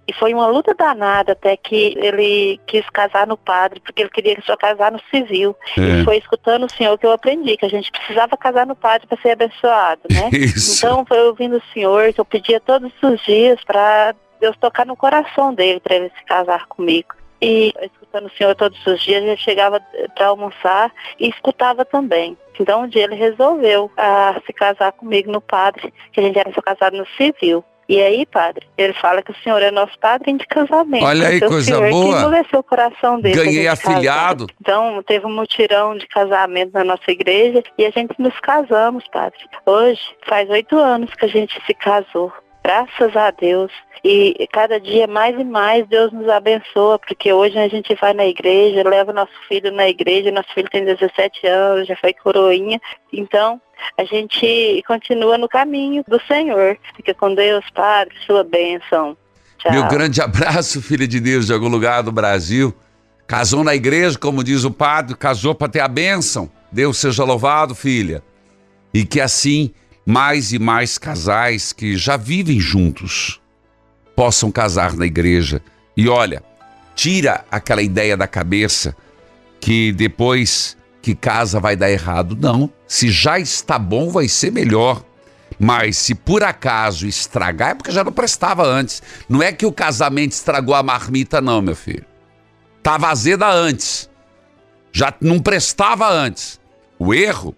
E 0.08 0.12
foi 0.12 0.32
uma 0.32 0.46
luta 0.46 0.72
danada 0.72 1.32
até 1.32 1.56
que 1.56 1.94
ele 1.96 2.60
quis 2.66 2.88
casar 2.90 3.26
no 3.26 3.36
padre, 3.36 3.80
porque 3.80 4.02
ele 4.02 4.10
queria 4.10 4.40
só 4.46 4.56
casar 4.56 4.92
no 4.92 5.00
civil. 5.10 5.56
É. 5.76 6.00
E 6.00 6.04
foi 6.04 6.16
escutando 6.16 6.64
o 6.64 6.70
senhor 6.70 6.96
que 6.96 7.04
eu 7.04 7.10
aprendi, 7.10 7.56
que 7.56 7.66
a 7.66 7.68
gente 7.70 7.90
precisava 7.90 8.36
casar 8.36 8.66
no 8.66 8.76
padre 8.76 9.06
para 9.06 9.20
ser 9.20 9.30
abençoado, 9.30 10.02
né? 10.10 10.30
Isso. 10.32 10.86
Então 10.86 11.04
foi 11.04 11.20
ouvindo 11.26 11.56
o 11.56 11.72
senhor 11.72 12.12
que 12.12 12.20
eu 12.20 12.24
pedia 12.24 12.60
todos 12.60 12.92
os 13.02 13.20
dias 13.24 13.62
para 13.64 14.14
Deus 14.40 14.56
tocar 14.58 14.86
no 14.86 14.96
coração 14.96 15.52
dele 15.52 15.80
para 15.80 15.96
ele 15.96 16.12
se 16.16 16.24
casar 16.24 16.66
comigo. 16.66 17.14
E 17.42 17.74
escutando 18.16 18.26
o 18.26 18.36
senhor 18.36 18.54
todos 18.54 18.86
os 18.86 19.02
dias, 19.02 19.22
ele 19.22 19.36
chegava 19.36 19.80
para 20.14 20.26
almoçar 20.26 20.92
e 21.18 21.28
escutava 21.28 21.84
também. 21.84 22.36
Então 22.58 22.82
um 22.82 22.88
dia 22.88 23.04
ele 23.04 23.14
resolveu 23.14 23.90
ah, 23.96 24.40
se 24.44 24.52
casar 24.52 24.92
comigo 24.92 25.30
no 25.30 25.40
padre, 25.40 25.92
que 26.12 26.20
a 26.20 26.22
gente 26.22 26.38
era 26.38 26.52
só 26.52 26.62
casado 26.62 26.96
no 26.96 27.06
civil. 27.16 27.64
E 27.88 28.02
aí, 28.02 28.26
padre, 28.26 28.66
ele 28.76 28.92
fala 28.94 29.22
que 29.22 29.30
o 29.30 29.36
senhor 29.44 29.62
é 29.62 29.70
nosso 29.70 29.96
padrinho 30.00 30.38
de 30.38 30.46
casamento. 30.46 31.04
Olha 31.04 31.28
aí, 31.28 31.36
Então, 31.36 31.48
coisa 31.48 31.70
o 31.70 31.76
senhor 31.76 31.90
boa. 31.90 32.16
Que 32.16 32.20
endureceu 32.20 32.58
o 32.58 32.62
coração 32.64 33.20
dele. 33.20 33.36
Ganhei 33.36 33.68
afilhado. 33.68 34.48
Então, 34.60 35.00
teve 35.04 35.24
um 35.24 35.32
mutirão 35.32 35.96
de 35.96 36.04
casamento 36.08 36.72
na 36.72 36.82
nossa 36.82 37.08
igreja 37.08 37.62
e 37.78 37.86
a 37.86 37.90
gente 37.90 38.12
nos 38.18 38.36
casamos, 38.40 39.04
padre. 39.12 39.38
Hoje, 39.64 40.02
faz 40.26 40.50
oito 40.50 40.76
anos 40.76 41.14
que 41.14 41.26
a 41.26 41.28
gente 41.28 41.62
se 41.64 41.74
casou. 41.74 42.32
Graças 42.66 43.14
a 43.14 43.30
Deus. 43.30 43.70
E 44.02 44.48
cada 44.52 44.80
dia 44.80 45.06
mais 45.06 45.38
e 45.38 45.44
mais 45.44 45.86
Deus 45.86 46.12
nos 46.12 46.28
abençoa, 46.28 46.98
porque 46.98 47.32
hoje 47.32 47.56
a 47.56 47.68
gente 47.68 47.94
vai 47.94 48.12
na 48.12 48.26
igreja, 48.26 48.82
leva 48.82 49.12
nosso 49.12 49.32
filho 49.48 49.70
na 49.70 49.88
igreja, 49.88 50.32
nosso 50.32 50.52
filho 50.52 50.68
tem 50.68 50.84
17 50.84 51.46
anos, 51.46 51.86
já 51.86 51.94
foi 51.94 52.12
coroinha. 52.12 52.80
Então, 53.12 53.60
a 53.96 54.02
gente 54.02 54.82
continua 54.84 55.38
no 55.38 55.48
caminho 55.48 56.02
do 56.08 56.20
Senhor. 56.26 56.76
Fica 56.96 57.14
com 57.14 57.32
Deus, 57.36 57.64
Padre, 57.72 58.12
sua 58.26 58.42
bênção. 58.42 59.16
Tchau. 59.58 59.70
Meu 59.70 59.86
grande 59.86 60.20
abraço, 60.20 60.82
filha 60.82 61.06
de 61.06 61.20
Deus, 61.20 61.46
de 61.46 61.52
algum 61.52 61.68
lugar 61.68 62.02
do 62.02 62.10
Brasil. 62.10 62.74
Casou 63.28 63.62
na 63.62 63.76
igreja, 63.76 64.18
como 64.18 64.42
diz 64.42 64.64
o 64.64 64.72
padre, 64.72 65.16
casou 65.16 65.54
para 65.54 65.68
ter 65.68 65.80
a 65.80 65.88
bênção. 65.88 66.50
Deus 66.72 66.98
seja 66.98 67.22
louvado, 67.22 67.76
filha. 67.76 68.24
E 68.92 69.04
que 69.04 69.20
assim 69.20 69.72
mais 70.06 70.52
e 70.52 70.58
mais 70.60 70.96
casais 70.96 71.72
que 71.72 71.96
já 71.96 72.16
vivem 72.16 72.60
juntos 72.60 73.40
possam 74.14 74.52
casar 74.52 74.94
na 74.94 75.04
igreja. 75.04 75.60
E 75.96 76.08
olha, 76.08 76.42
tira 76.94 77.44
aquela 77.50 77.82
ideia 77.82 78.16
da 78.16 78.28
cabeça 78.28 78.96
que 79.60 79.92
depois 79.92 80.76
que 81.02 81.14
casa 81.14 81.58
vai 81.58 81.74
dar 81.74 81.90
errado. 81.90 82.38
Não, 82.40 82.70
se 82.86 83.10
já 83.10 83.38
está 83.38 83.78
bom, 83.78 84.10
vai 84.10 84.28
ser 84.28 84.52
melhor. 84.52 85.04
Mas 85.58 85.96
se 85.96 86.14
por 86.14 86.42
acaso 86.42 87.06
estragar, 87.06 87.70
é 87.70 87.74
porque 87.74 87.90
já 87.90 88.04
não 88.04 88.12
prestava 88.12 88.64
antes. 88.64 89.02
Não 89.28 89.42
é 89.42 89.52
que 89.52 89.66
o 89.66 89.72
casamento 89.72 90.32
estragou 90.32 90.74
a 90.74 90.82
marmita, 90.82 91.40
não, 91.40 91.60
meu 91.60 91.74
filho. 91.74 92.04
Tava 92.82 93.08
azeda 93.08 93.48
antes. 93.48 94.08
Já 94.92 95.12
não 95.20 95.40
prestava 95.40 96.08
antes. 96.08 96.60
O 96.98 97.12
erro 97.12 97.54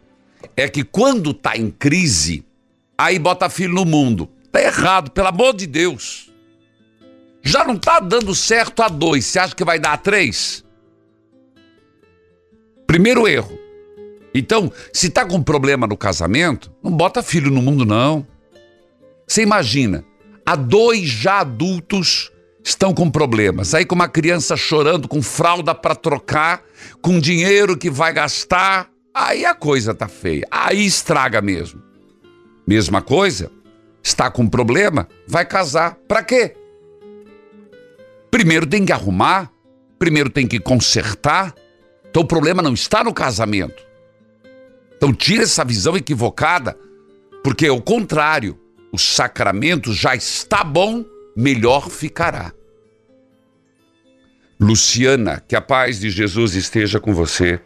é 0.62 0.68
que 0.68 0.82
quando 0.82 1.32
tá 1.32 1.56
em 1.56 1.70
crise, 1.70 2.44
aí 2.96 3.16
bota 3.16 3.48
filho 3.48 3.74
no 3.74 3.84
mundo. 3.84 4.28
Tá 4.50 4.60
errado, 4.60 5.12
pelo 5.12 5.28
amor 5.28 5.54
de 5.54 5.68
Deus. 5.68 6.32
Já 7.42 7.64
não 7.64 7.76
tá 7.76 8.00
dando 8.00 8.34
certo 8.34 8.82
a 8.82 8.88
dois. 8.88 9.24
Você 9.24 9.38
acha 9.38 9.54
que 9.54 9.64
vai 9.64 9.78
dar 9.78 9.92
a 9.92 9.96
três? 9.96 10.64
Primeiro 12.88 13.28
erro. 13.28 13.56
Então, 14.34 14.72
se 14.92 15.10
tá 15.10 15.24
com 15.24 15.40
problema 15.40 15.86
no 15.86 15.96
casamento, 15.96 16.72
não 16.82 16.90
bota 16.90 17.22
filho 17.22 17.52
no 17.52 17.62
mundo, 17.62 17.84
não. 17.84 18.26
Você 19.28 19.42
imagina, 19.42 20.04
há 20.44 20.56
dois 20.56 21.08
já 21.08 21.38
adultos 21.38 22.32
estão 22.64 22.92
com 22.92 23.08
problemas. 23.08 23.74
Aí 23.74 23.84
com 23.84 23.94
uma 23.94 24.08
criança 24.08 24.56
chorando, 24.56 25.06
com 25.06 25.22
fralda 25.22 25.72
para 25.72 25.94
trocar, 25.94 26.64
com 27.00 27.20
dinheiro 27.20 27.76
que 27.76 27.88
vai 27.88 28.12
gastar, 28.12 28.90
aí 29.26 29.44
a 29.44 29.54
coisa 29.54 29.94
tá 29.94 30.08
feia. 30.08 30.46
Aí 30.50 30.84
estraga 30.84 31.40
mesmo. 31.40 31.82
Mesma 32.66 33.02
coisa, 33.02 33.50
está 34.02 34.30
com 34.30 34.48
problema, 34.48 35.08
vai 35.26 35.44
casar. 35.44 35.96
Para 36.06 36.22
quê? 36.22 36.54
Primeiro 38.30 38.66
tem 38.66 38.84
que 38.84 38.92
arrumar, 38.92 39.50
primeiro 39.98 40.30
tem 40.30 40.46
que 40.46 40.60
consertar. 40.60 41.54
Então 42.08 42.22
o 42.22 42.26
problema 42.26 42.62
não 42.62 42.74
está 42.74 43.02
no 43.02 43.12
casamento. 43.12 43.82
Então 44.96 45.12
tira 45.12 45.44
essa 45.44 45.64
visão 45.64 45.96
equivocada, 45.96 46.76
porque 47.42 47.66
ao 47.66 47.80
contrário, 47.80 48.58
o 48.92 48.98
sacramento 48.98 49.92
já 49.92 50.14
está 50.14 50.62
bom, 50.62 51.04
melhor 51.36 51.88
ficará. 51.88 52.52
Luciana, 54.60 55.42
que 55.46 55.54
a 55.54 55.60
paz 55.60 56.00
de 56.00 56.10
Jesus 56.10 56.54
esteja 56.54 56.98
com 56.98 57.14
você. 57.14 57.60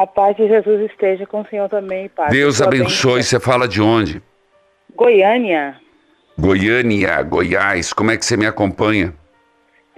A 0.00 0.06
paz 0.06 0.34
de 0.36 0.48
Jesus 0.48 0.90
esteja 0.90 1.26
com 1.26 1.42
o 1.42 1.46
senhor 1.46 1.68
também, 1.68 2.08
Padre. 2.08 2.38
Deus 2.38 2.62
abençoe. 2.62 3.16
bênção. 3.16 3.22
Você 3.22 3.40
fala 3.40 3.68
de 3.68 3.82
onde? 3.82 4.22
Goiânia, 4.96 5.76
Goiânia, 6.38 7.22
Goiás. 7.22 7.92
Como 7.92 8.10
é 8.10 8.16
que 8.16 8.24
você 8.24 8.34
me 8.36 8.46
acompanha? 8.46 9.12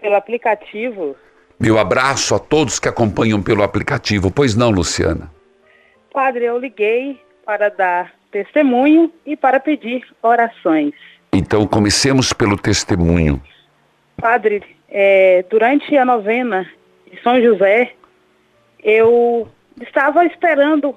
pelo 0.02 0.16
aplicativo. 0.16 1.16
Meu 1.58 1.78
abraço 1.78 2.34
a 2.34 2.38
todos 2.40 2.80
que 2.80 2.88
acompanham 2.88 3.40
pelo 3.40 3.62
aplicativo. 3.62 4.32
Pois 4.32 4.56
não, 4.56 4.70
Luciana? 4.70 5.30
Padre, 6.12 6.46
eu 6.46 6.58
liguei 6.58 7.20
para 7.46 7.68
dar 7.68 8.12
testemunho 8.32 9.12
e 9.24 9.36
para 9.36 9.60
pedir 9.60 10.04
orações. 10.20 10.92
Então 11.32 11.64
comecemos 11.66 12.32
pelo 12.32 12.58
testemunho. 12.58 13.40
Padre, 14.20 14.62
é, 14.90 15.44
durante 15.48 15.96
a 15.96 16.04
novena 16.04 16.68
de 17.08 17.22
São 17.22 17.40
José, 17.40 17.92
eu 18.82 19.48
estava 19.82 20.24
esperando 20.26 20.94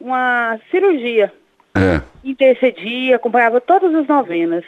uma 0.00 0.58
cirurgia. 0.70 1.32
É. 1.74 2.00
Intercedia, 2.24 3.16
acompanhava 3.16 3.60
todas 3.60 3.94
as 3.94 4.06
novenas. 4.06 4.64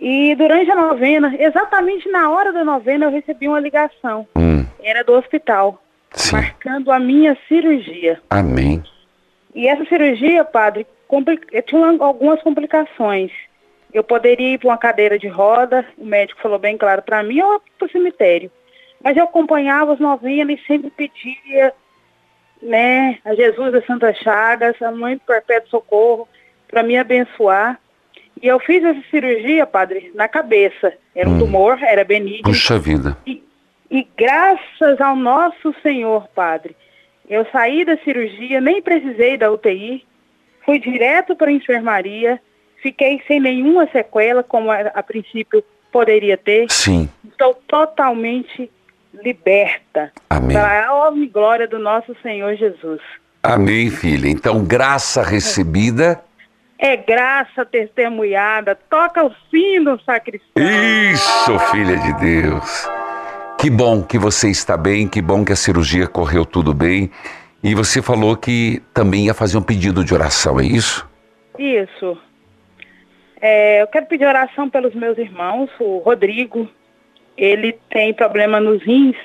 E 0.00 0.34
durante 0.36 0.70
a 0.70 0.76
novena, 0.76 1.34
exatamente 1.38 2.08
na 2.08 2.30
hora 2.30 2.52
da 2.52 2.64
novena, 2.64 3.06
eu 3.06 3.10
recebi 3.10 3.48
uma 3.48 3.58
ligação. 3.60 4.26
Hum. 4.36 4.64
Era 4.82 5.02
do 5.02 5.12
hospital, 5.12 5.82
marcando 6.32 6.92
a 6.92 6.98
minha 7.00 7.36
cirurgia. 7.48 8.20
Amém. 8.30 8.82
E 9.54 9.66
essa 9.66 9.84
cirurgia, 9.86 10.44
padre, 10.44 10.86
compli- 11.08 11.40
eh, 11.52 11.62
tinha 11.62 11.80
uma- 11.80 12.04
algumas 12.06 12.40
complicações. 12.42 13.32
Eu 13.92 14.04
poderia 14.04 14.54
ir 14.54 14.58
para 14.58 14.68
uma 14.68 14.78
cadeira 14.78 15.18
de 15.18 15.26
roda, 15.26 15.84
o 15.96 16.06
médico 16.06 16.40
falou 16.40 16.58
bem 16.58 16.76
claro 16.76 17.02
para 17.02 17.22
mim, 17.22 17.40
ou 17.40 17.60
para 17.78 17.86
o 17.86 17.90
cemitério. 17.90 18.50
Mas 19.02 19.16
eu 19.16 19.24
acompanhava 19.24 19.94
as 19.94 19.98
novenas 19.98 20.60
e 20.60 20.66
sempre 20.66 20.90
pedia, 20.90 21.72
né, 22.62 23.18
a 23.24 23.34
Jesus 23.34 23.72
das 23.72 23.86
Santas 23.86 24.16
Chagas, 24.18 24.80
a 24.82 24.90
Mãe 24.90 25.16
do 25.16 25.20
Perpétuo 25.20 25.70
Socorro, 25.70 26.28
para 26.68 26.82
me 26.82 26.96
abençoar. 26.96 27.78
E 28.40 28.46
eu 28.46 28.58
fiz 28.60 28.84
essa 28.84 29.02
cirurgia, 29.10 29.66
padre, 29.66 30.12
na 30.14 30.28
cabeça. 30.28 30.92
Era 31.14 31.28
um 31.28 31.34
Hum. 31.34 31.38
tumor, 31.40 31.78
era 31.82 32.04
benigno. 32.04 32.42
Puxa 32.44 32.78
vida. 32.78 33.16
E 33.90 34.06
graças 34.16 35.00
ao 35.00 35.16
nosso 35.16 35.74
Senhor, 35.82 36.28
Padre, 36.34 36.76
eu 37.28 37.46
saí 37.50 37.84
da 37.84 37.96
cirurgia, 37.98 38.60
nem 38.60 38.82
precisei 38.82 39.36
da 39.36 39.50
UTI, 39.50 40.04
fui 40.64 40.78
direto 40.78 41.34
para 41.34 41.48
a 41.48 41.52
enfermaria, 41.52 42.38
fiquei 42.82 43.22
sem 43.26 43.40
nenhuma 43.40 43.88
sequela, 43.90 44.42
como 44.42 44.70
a, 44.70 44.80
a 44.80 45.02
princípio 45.02 45.64
poderia 45.90 46.36
ter. 46.36 46.70
Sim. 46.70 47.08
Estou 47.26 47.54
totalmente 47.66 48.70
liberta. 49.12 50.12
Amém. 50.30 50.56
Para 50.56 50.88
a 50.88 50.94
honra 50.94 51.18
e 51.18 51.26
glória 51.26 51.68
do 51.68 51.78
nosso 51.78 52.14
Senhor 52.22 52.54
Jesus. 52.56 53.00
Amém, 53.42 53.90
filha. 53.90 54.28
Então, 54.28 54.64
graça 54.64 55.22
recebida. 55.22 56.20
É 56.78 56.96
graça 56.96 57.66
testemunhada, 57.66 58.78
toca 58.88 59.24
o 59.24 59.32
sino, 59.50 59.98
sacristão. 60.02 60.62
Isso, 60.62 61.58
filha 61.70 61.96
de 61.96 62.12
Deus. 62.20 62.88
Que 63.58 63.68
bom 63.68 64.02
que 64.04 64.16
você 64.16 64.48
está 64.48 64.76
bem, 64.76 65.08
que 65.08 65.20
bom 65.20 65.44
que 65.44 65.52
a 65.52 65.56
cirurgia 65.56 66.06
correu 66.06 66.46
tudo 66.46 66.72
bem. 66.72 67.10
E 67.60 67.74
você 67.74 68.00
falou 68.00 68.36
que 68.36 68.80
também 68.94 69.26
ia 69.26 69.34
fazer 69.34 69.58
um 69.58 69.62
pedido 69.62 70.04
de 70.04 70.14
oração, 70.14 70.60
é 70.60 70.64
isso? 70.64 71.08
Isso. 71.58 72.16
É, 73.40 73.82
eu 73.82 73.88
quero 73.88 74.06
pedir 74.06 74.26
oração 74.26 74.70
pelos 74.70 74.94
meus 74.94 75.18
irmãos, 75.18 75.68
o 75.80 75.98
Rodrigo. 75.98 76.68
Ele 77.38 77.72
tem 77.88 78.12
problema 78.12 78.58
nos 78.58 78.82
rins, 78.82 79.16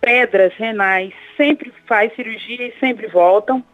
pedras 0.00 0.52
renais, 0.56 1.12
sempre 1.38 1.72
faz 1.86 2.14
cirurgia 2.14 2.66
e 2.68 2.74
sempre 2.78 3.06
voltam. 3.06 3.64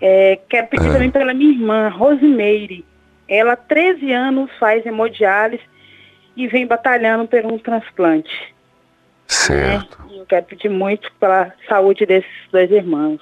É, 0.00 0.38
quero 0.48 0.68
pedir 0.68 0.88
Ah. 0.88 0.92
também 0.92 1.10
pela 1.10 1.34
minha 1.34 1.50
irmã, 1.52 1.88
Rosimeire. 1.88 2.84
Ela 3.28 3.54
há 3.54 3.56
13 3.56 4.12
anos 4.12 4.50
faz 4.58 4.86
hemodiálise 4.86 5.62
e 6.36 6.46
vem 6.46 6.66
batalhando 6.66 7.26
por 7.26 7.44
um 7.44 7.58
transplante. 7.58 8.54
Certo. 9.26 9.98
E 10.10 10.18
Eu 10.18 10.26
quero 10.26 10.44
pedir 10.46 10.68
muito 10.68 11.10
pela 11.18 11.52
saúde 11.68 12.06
desses 12.06 12.30
dois 12.52 12.70
irmãos. 12.70 13.20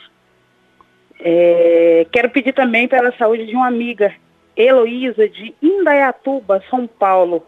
É, 1.18 2.07
quero 2.12 2.28
pedir 2.30 2.53
também 2.53 2.88
pela 2.88 3.12
saúde 3.16 3.47
de 3.47 3.55
uma 3.55 3.68
amiga, 3.68 4.12
Heloísa, 4.57 5.28
de 5.28 5.55
Indaiatuba, 5.62 6.62
São 6.68 6.86
Paulo. 6.86 7.47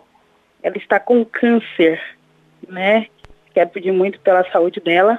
Ela 0.62 0.76
está 0.76 1.00
com 1.00 1.24
câncer, 1.24 2.00
né? 2.68 3.06
Quero 3.52 3.70
pedir 3.70 3.92
muito 3.92 4.20
pela 4.20 4.48
saúde 4.50 4.80
dela. 4.80 5.18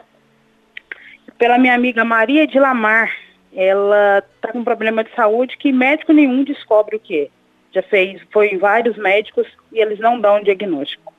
Pela 1.37 1.57
minha 1.57 1.75
amiga 1.75 2.03
Maria 2.03 2.47
de 2.47 2.59
Lamar. 2.59 3.11
Ela 3.55 4.23
está 4.35 4.51
com 4.51 4.63
problema 4.63 5.03
de 5.03 5.13
saúde 5.13 5.57
que 5.57 5.71
médico 5.71 6.11
nenhum 6.11 6.43
descobre 6.43 6.95
o 6.95 6.99
que 6.99 7.21
é. 7.21 7.27
Já 7.71 7.83
fez, 7.83 8.21
foi 8.31 8.49
em 8.49 8.57
vários 8.57 8.97
médicos 8.97 9.47
e 9.71 9.79
eles 9.79 9.99
não 9.99 10.19
dão 10.19 10.37
um 10.37 10.43
diagnóstico. 10.43 11.13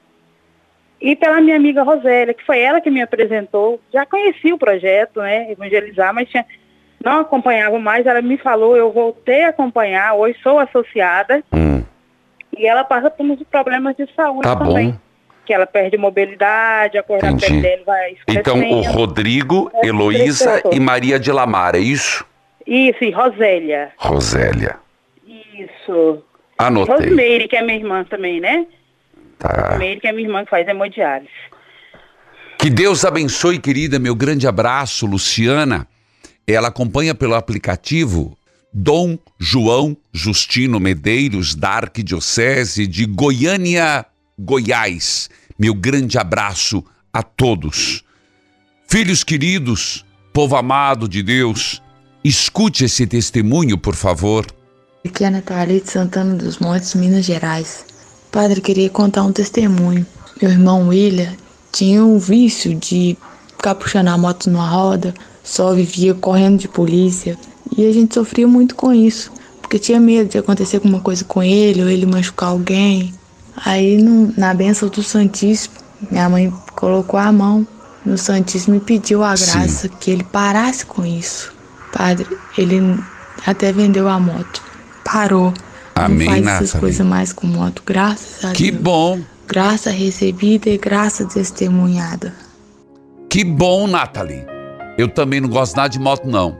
E 1.00 1.14
pela 1.14 1.40
minha 1.40 1.56
amiga 1.56 1.82
Rosélia, 1.82 2.32
que 2.32 2.44
foi 2.44 2.60
ela 2.60 2.80
que 2.80 2.90
me 2.90 3.02
apresentou. 3.02 3.80
Já 3.92 4.06
conheci 4.06 4.52
o 4.52 4.58
projeto, 4.58 5.20
né? 5.20 5.50
Evangelizar, 5.50 6.14
mas 6.14 6.28
tinha, 6.28 6.46
não 7.04 7.20
acompanhava 7.20 7.78
mais. 7.78 8.06
Ela 8.06 8.22
me 8.22 8.38
falou, 8.38 8.76
eu 8.76 8.90
voltei 8.90 9.44
a 9.44 9.50
acompanhar. 9.50 10.14
Hoje 10.14 10.38
sou 10.42 10.58
associada. 10.58 11.42
E 12.58 12.66
ela 12.66 12.84
passa 12.84 13.10
por 13.10 13.24
uns 13.24 13.42
problemas 13.50 13.96
de 13.96 14.08
saúde 14.14 14.42
Tá 14.42 14.56
também. 14.56 14.90
bom. 14.92 14.98
Que 15.46 15.52
ela 15.52 15.66
perde 15.66 15.98
mobilidade, 15.98 16.96
a 16.96 17.02
cor 17.02 17.20
da 17.20 17.34
pele 17.36 17.60
dele 17.60 17.82
vai 17.84 18.16
Então, 18.28 18.60
o. 18.70 18.80
Rodrigo, 18.82 19.70
É, 19.74 19.86
Heloísa 19.88 20.62
e 20.72 20.80
Maria 20.80 21.18
de 21.18 21.30
Lamar, 21.30 21.74
é 21.74 21.78
isso? 21.80 22.24
Isso, 22.66 23.04
e 23.04 23.10
Rosélia. 23.10 23.92
Rosélia. 23.98 24.76
Isso. 25.26 26.22
Anotei. 26.56 26.94
Rosmeire, 27.08 27.46
que 27.48 27.56
é 27.56 27.62
minha 27.62 27.76
irmã 27.76 28.04
também, 28.04 28.40
né? 28.40 28.66
Tá. 29.38 29.70
Rosmeire, 29.70 30.00
que 30.00 30.08
é 30.08 30.12
minha 30.12 30.26
irmã 30.26 30.44
que 30.44 30.50
faz 30.50 30.66
hemodiálise. 30.66 31.28
Que 32.58 32.70
Deus 32.70 33.04
abençoe, 33.04 33.58
querida. 33.58 33.98
Meu 33.98 34.14
grande 34.14 34.46
abraço, 34.46 35.04
Luciana. 35.06 35.86
Ela 36.48 36.68
acompanha 36.68 37.14
pelo 37.14 37.34
aplicativo 37.34 38.36
Dom 38.76 39.16
João 39.38 39.96
Justino 40.12 40.80
Medeiros, 40.80 41.54
da 41.54 41.70
Arquidiocese 41.70 42.88
de 42.88 43.06
Goiânia, 43.06 44.04
Goiás. 44.36 45.30
Meu 45.56 45.72
grande 45.72 46.18
abraço 46.18 46.84
a 47.12 47.22
todos. 47.22 48.02
Filhos 48.88 49.22
queridos, 49.22 50.04
povo 50.32 50.56
amado 50.56 51.08
de 51.08 51.22
Deus, 51.22 51.80
escute 52.24 52.84
esse 52.84 53.06
testemunho, 53.06 53.78
por 53.78 53.94
favor. 53.94 54.44
Aqui 55.06 55.22
é 55.22 55.28
a 55.28 55.30
Nathalie 55.30 55.80
de 55.80 55.90
Santana 55.90 56.34
dos 56.34 56.58
Montes, 56.58 56.94
Minas 56.94 57.24
Gerais. 57.24 57.84
Padre, 58.32 58.60
queria 58.60 58.90
contar 58.90 59.22
um 59.22 59.30
testemunho. 59.30 60.04
Meu 60.42 60.50
irmão 60.50 60.88
William 60.88 61.32
tinha 61.70 62.04
um 62.04 62.18
vício 62.18 62.74
de 62.74 63.16
ficar 63.46 63.76
puxando 63.76 64.08
a 64.08 64.18
moto 64.18 64.50
numa 64.50 64.68
roda, 64.68 65.14
só 65.44 65.72
vivia 65.74 66.12
correndo 66.14 66.58
de 66.58 66.66
polícia. 66.66 67.38
E 67.76 67.86
a 67.86 67.92
gente 67.92 68.14
sofria 68.14 68.48
muito 68.48 68.74
com 68.74 68.92
isso, 68.92 69.30
porque 69.62 69.78
tinha 69.78 70.00
medo 70.00 70.30
de 70.30 70.38
acontecer 70.38 70.76
alguma 70.78 71.00
coisa 71.00 71.24
com 71.24 71.40
ele 71.42 71.82
ou 71.82 71.88
ele 71.88 72.06
machucar 72.06 72.48
alguém. 72.48 73.14
Aí, 73.64 74.02
no- 74.02 74.32
na 74.36 74.52
benção 74.54 74.88
do 74.88 75.02
Santíssimo, 75.02 75.74
minha 76.10 76.28
mãe 76.28 76.52
colocou 76.74 77.20
a 77.20 77.30
mão 77.30 77.64
no 78.04 78.18
Santíssimo 78.18 78.74
e 78.76 78.80
pediu 78.80 79.22
a 79.22 79.36
Sim. 79.36 79.52
graça 79.52 79.88
que 79.88 80.10
ele 80.10 80.24
parasse 80.24 80.84
com 80.84 81.04
isso. 81.06 81.52
Padre, 81.92 82.26
ele 82.58 82.80
até 83.46 83.72
vendeu 83.72 84.08
a 84.08 84.18
moto. 84.18 84.60
Parou. 85.04 85.54
Amém, 85.94 86.26
Não 86.26 86.34
faz 86.34 86.46
essas 86.46 86.60
Nathalie. 86.62 86.80
coisas 86.80 87.06
mais 87.06 87.32
com 87.32 87.46
moto, 87.46 87.82
graças 87.86 88.44
a 88.44 88.50
Que 88.52 88.70
Deus. 88.72 88.82
bom, 88.82 89.20
Graça 89.46 89.90
recebida 89.90 90.70
e 90.70 90.78
graça 90.78 91.24
testemunhada. 91.26 92.34
que 93.28 93.44
bom, 93.44 93.86
Nathalie. 93.86 94.53
Eu 94.96 95.08
também 95.08 95.40
não 95.40 95.48
gosto 95.48 95.76
nada 95.76 95.88
de 95.88 95.98
moto, 95.98 96.26
não. 96.26 96.56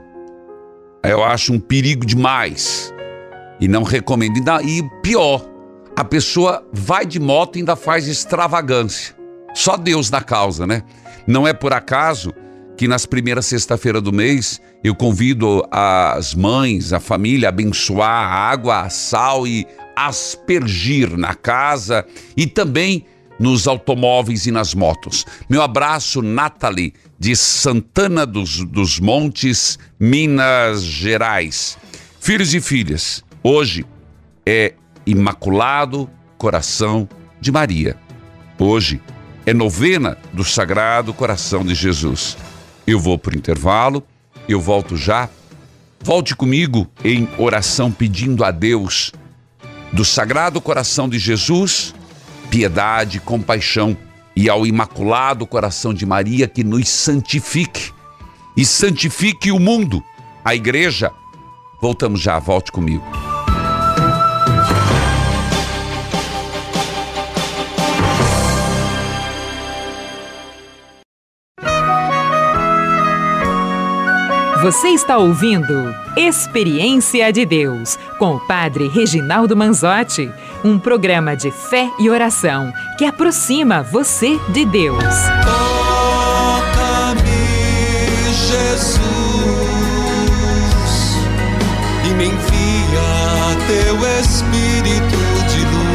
Eu 1.03 1.23
acho 1.23 1.53
um 1.53 1.59
perigo 1.59 2.05
demais. 2.05 2.93
E 3.59 3.67
não 3.67 3.83
recomendo. 3.83 4.37
E 4.63 4.83
pior, 5.01 5.45
a 5.95 6.03
pessoa 6.03 6.67
vai 6.73 7.05
de 7.05 7.19
moto 7.19 7.55
e 7.55 7.59
ainda 7.59 7.75
faz 7.75 8.07
extravagância. 8.07 9.15
Só 9.53 9.77
Deus 9.77 10.09
na 10.09 10.21
causa, 10.21 10.67
né? 10.67 10.83
Não 11.25 11.47
é 11.47 11.53
por 11.53 11.73
acaso 11.73 12.33
que 12.75 12.87
nas 12.87 13.05
primeiras 13.05 13.45
sexta-feira 13.45 14.01
do 14.01 14.11
mês 14.11 14.59
eu 14.83 14.93
convido 14.93 15.65
as 15.71 16.35
mães, 16.35 16.91
a 16.91 16.99
família 16.99 17.47
a 17.47 17.49
abençoar 17.49 18.09
a 18.09 18.51
água, 18.51 18.81
a 18.81 18.89
sal 18.89 19.47
e 19.47 19.65
aspergir 19.95 21.17
na 21.17 21.33
casa 21.33 22.05
e 22.35 22.45
também 22.45 23.05
nos 23.39 23.67
automóveis 23.67 24.45
e 24.45 24.51
nas 24.51 24.73
motos. 24.73 25.25
Meu 25.49 25.61
abraço, 25.61 26.21
Nathalie, 26.21 26.93
de 27.19 27.35
Santana 27.35 28.25
dos, 28.25 28.63
dos 28.65 28.99
Montes, 28.99 29.77
Minas 29.99 30.83
Gerais. 30.83 31.77
Filhos 32.19 32.53
e 32.53 32.61
filhas, 32.61 33.23
hoje 33.43 33.85
é 34.45 34.73
Imaculado 35.05 36.09
Coração 36.37 37.07
de 37.39 37.51
Maria. 37.51 37.95
Hoje 38.57 39.01
é 39.45 39.53
novena 39.53 40.17
do 40.33 40.43
Sagrado 40.43 41.13
Coração 41.13 41.63
de 41.63 41.75
Jesus. 41.75 42.37
Eu 42.87 42.99
vou 42.99 43.17
para 43.17 43.35
o 43.35 43.37
intervalo, 43.37 44.03
eu 44.47 44.59
volto 44.59 44.97
já. 44.97 45.29
Volte 46.01 46.35
comigo 46.35 46.87
em 47.03 47.27
oração 47.37 47.91
pedindo 47.91 48.43
a 48.43 48.51
Deus 48.51 49.11
do 49.91 50.03
Sagrado 50.03 50.59
Coração 50.59 51.07
de 51.07 51.17
Jesus 51.17 51.93
piedade, 52.49 53.19
compaixão 53.19 53.97
e 54.35 54.49
ao 54.49 54.65
Imaculado 54.65 55.47
Coração 55.47 55.93
de 55.93 56.05
Maria 56.05 56.47
que 56.47 56.63
nos 56.63 56.89
santifique 56.89 57.91
e 58.55 58.65
santifique 58.65 59.51
o 59.51 59.59
mundo, 59.59 60.03
a 60.43 60.55
igreja. 60.55 61.11
Voltamos 61.81 62.21
já, 62.21 62.39
volte 62.39 62.71
comigo. 62.71 63.24
Você 74.65 74.87
está 74.87 75.17
ouvindo 75.19 75.93
Experiência 76.17 77.31
de 77.31 77.45
Deus 77.45 77.99
com 78.17 78.33
o 78.33 78.39
Padre 78.47 78.87
Reginaldo 78.87 79.55
Manzotti, 79.55 80.31
um 80.63 80.79
programa 80.79 81.35
de 81.35 81.51
fé 81.51 81.87
e 81.99 82.09
oração 82.09 82.73
que 82.97 83.05
aproxima 83.05 83.83
você 83.83 84.39
de 84.49 84.65
Deus. 84.65 85.03
Toca-me, 86.63 87.21
Jesus, 88.33 88.99
e 92.03 92.09
me 92.15 92.25
envia 92.25 93.55
teu 93.67 93.97
Espírito 94.19 95.19
de 95.47 95.59
luz. 95.75 95.85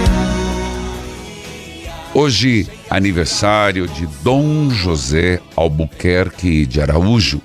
Hoje, 2.15 2.69
aniversário 2.89 3.89
de 3.89 4.07
Dom 4.23 4.71
José 4.71 5.41
Albuquerque 5.57 6.65
de 6.67 6.81
Araújo, 6.81 7.43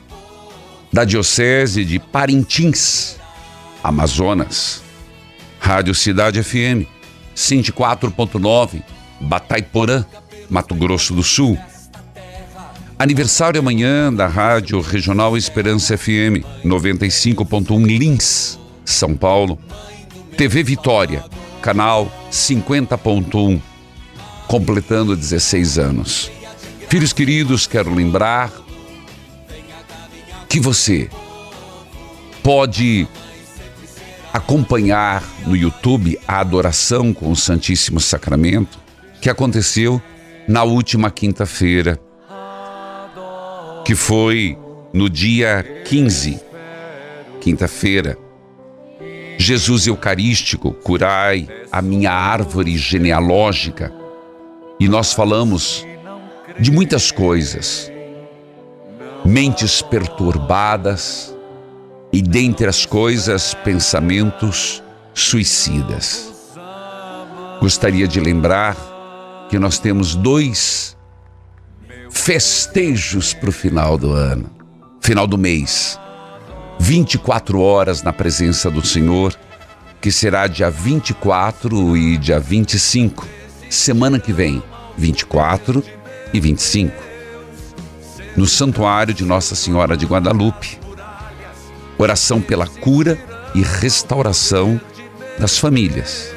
da 0.96 1.04
Diocese 1.04 1.84
de 1.84 2.00
Parintins, 2.00 3.18
Amazonas. 3.84 4.82
Rádio 5.60 5.94
Cidade 5.94 6.42
FM, 6.42 6.88
104.9, 7.36 8.82
Bataiporã, 9.20 10.06
Mato 10.50 10.74
Grosso 10.74 11.14
do 11.14 11.22
Sul. 11.22 11.60
Aniversário 12.98 13.60
amanhã 13.60 14.14
da 14.14 14.26
Rádio 14.26 14.80
Regional 14.80 15.36
Esperança 15.36 15.98
FM, 15.98 16.46
95.1 16.64 17.86
Lins, 17.86 18.58
São 18.86 19.18
Paulo. 19.18 19.60
TV 20.38 20.64
Vitória, 20.64 21.26
canal 21.62 22.10
50.1, 22.32 23.62
completando 24.48 25.14
16 25.14 25.78
anos. 25.78 26.32
Filhos 26.88 27.12
queridos, 27.12 27.68
quero 27.68 27.94
lembrar 27.94 28.65
que 30.56 30.60
você 30.62 31.10
pode 32.42 33.06
acompanhar 34.32 35.22
no 35.46 35.54
YouTube 35.54 36.18
a 36.26 36.40
adoração 36.40 37.14
com 37.14 37.30
o 37.30 37.36
Santíssimo 37.36 38.00
Sacramento 38.00 38.80
que 39.20 39.30
aconteceu 39.30 40.02
na 40.48 40.64
última 40.64 41.12
quinta-feira, 41.12 42.00
que 43.84 43.96
foi 43.96 44.58
no 44.94 45.10
dia 45.10 45.62
15, 45.84 46.40
quinta-feira. 47.42 48.18
Jesus 49.38 49.88
Eucarístico, 49.88 50.72
curai 50.72 51.50
a 51.70 51.82
minha 51.82 52.14
árvore 52.14 52.78
genealógica. 52.78 53.94
E 54.80 54.88
nós 54.88 55.12
falamos 55.12 55.86
de 56.58 56.72
muitas 56.72 57.12
coisas. 57.12 57.92
Mentes 59.26 59.82
perturbadas 59.82 61.36
e, 62.14 62.22
dentre 62.22 62.68
as 62.68 62.86
coisas, 62.86 63.56
pensamentos 63.56 64.84
suicidas. 65.16 66.32
Gostaria 67.60 68.08
de 68.08 68.20
lembrar 68.20 68.78
que 69.50 69.58
nós 69.58 69.80
temos 69.80 70.16
dois 70.16 70.96
festejos 72.12 73.34
para 73.34 73.50
o 73.50 73.52
final 73.52 73.98
do 73.98 74.14
ano, 74.14 74.50
final 75.02 75.26
do 75.26 75.38
mês. 75.38 76.00
24 76.78 77.60
horas 77.60 78.04
na 78.04 78.14
presença 78.14 78.70
do 78.70 78.86
Senhor, 78.86 79.36
que 80.00 80.12
será 80.12 80.46
dia 80.46 80.70
24 80.70 81.98
e 81.98 82.18
dia 82.18 82.40
25, 82.40 83.28
semana 83.72 84.20
que 84.20 84.32
vem, 84.32 84.62
24 84.98 85.84
e 86.32 86.40
25, 86.40 87.15
no 88.36 88.46
Santuário 88.46 89.14
de 89.14 89.24
Nossa 89.24 89.56
Senhora 89.56 89.96
de 89.96 90.06
Guadalupe. 90.06 90.80
Oração 91.98 92.42
pela 92.42 92.68
cura 92.68 93.18
e 93.54 93.62
restauração 93.62 94.80
das 95.40 95.58
famílias. 95.58 96.34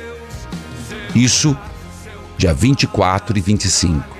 Isso 1.15 1.57
dia 2.37 2.55
24 2.55 3.37
e 3.37 3.41
25. 3.41 4.17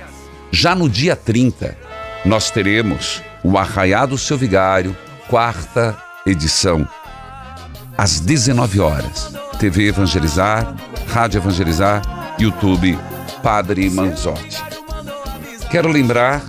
Já 0.51 0.75
no 0.75 0.89
dia 0.89 1.15
30, 1.15 1.77
nós 2.25 2.51
teremos 2.51 3.21
o 3.43 3.57
Arraiado 3.57 4.17
Seu 4.17 4.37
Vigário, 4.37 4.95
quarta 5.29 5.97
edição, 6.25 6.87
às 7.97 8.19
19 8.19 8.79
horas. 8.79 9.33
TV 9.59 9.87
Evangelizar, 9.87 10.75
Rádio 11.07 11.39
Evangelizar, 11.39 12.01
YouTube 12.39 12.97
Padre 13.41 13.89
Manzotti. 13.89 14.61
Quero 15.69 15.89
lembrar 15.89 16.41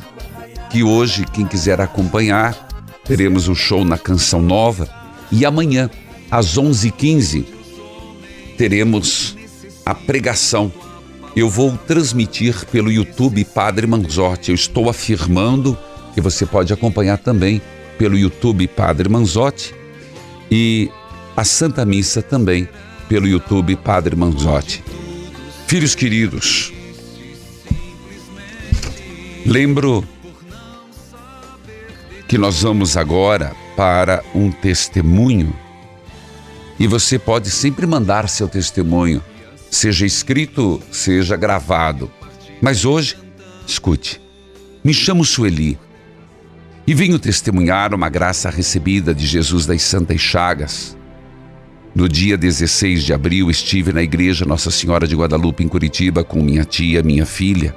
que 0.71 0.85
hoje, 0.85 1.27
quem 1.33 1.45
quiser 1.45 1.81
acompanhar, 1.81 2.69
teremos 3.05 3.49
o 3.49 3.55
show 3.55 3.85
na 3.85 3.99
Canção 3.99 4.41
Nova 4.41 4.89
e 5.33 5.45
amanhã, 5.45 5.91
às 6.31 6.57
11h15, 6.57 7.45
teremos 8.57 9.37
a 9.85 9.95
pregação. 9.95 10.73
Eu 11.35 11.51
vou 11.51 11.77
transmitir 11.77 12.65
pelo 12.67 12.91
YouTube 12.91 13.45
Padre 13.45 13.87
Manzotti. 13.87 14.51
Eu 14.51 14.55
estou 14.55 14.89
afirmando 14.89 15.77
que 16.15 16.21
você 16.21 16.47
pode 16.47 16.73
acompanhar 16.73 17.19
também 17.19 17.61
pelo 17.99 18.17
YouTube 18.17 18.67
Padre 18.69 19.09
Manzotti 19.09 19.75
e 20.51 20.89
a 21.37 21.45
Santa 21.45 21.85
Missa 21.85 22.23
também 22.23 22.69
pelo 23.09 23.27
YouTube 23.27 23.75
Padre 23.77 24.15
Manzotti. 24.15 24.85
Filhos 25.67 25.95
queridos, 25.95 26.73
lembro 29.45 30.05
que 32.31 32.39
nós 32.39 32.63
vamos 32.63 32.97
agora 32.97 33.57
para 33.77 34.23
um 34.33 34.53
testemunho 34.53 35.53
e 36.79 36.87
você 36.87 37.19
pode 37.19 37.51
sempre 37.51 37.85
mandar 37.89 38.29
seu 38.29 38.47
testemunho, 38.47 39.21
seja 39.69 40.07
escrito, 40.07 40.81
seja 40.93 41.37
gravado. 41.37 42.09
Mas 42.63 42.85
hoje, 42.85 43.17
escute, 43.67 44.21
me 44.85 44.95
chamo 44.95 45.25
Sueli 45.25 45.77
e 46.87 46.95
venho 46.95 47.19
testemunhar 47.19 47.93
uma 47.93 48.09
graça 48.09 48.49
recebida 48.49 49.13
de 49.13 49.27
Jesus 49.27 49.67
das 49.67 49.83
Santas 49.83 50.21
Chagas. 50.21 50.97
No 51.93 52.09
dia 52.09 52.37
16 52.37 53.03
de 53.03 53.13
abril, 53.13 53.51
estive 53.51 53.93
na 53.93 54.05
igreja 54.05 54.45
Nossa 54.45 54.71
Senhora 54.71 55.09
de 55.09 55.17
Guadalupe, 55.17 55.65
em 55.65 55.69
Curitiba, 55.69 56.23
com 56.23 56.41
minha 56.41 56.65
tia, 56.65 57.03
minha 57.03 57.27
filha. 57.27 57.75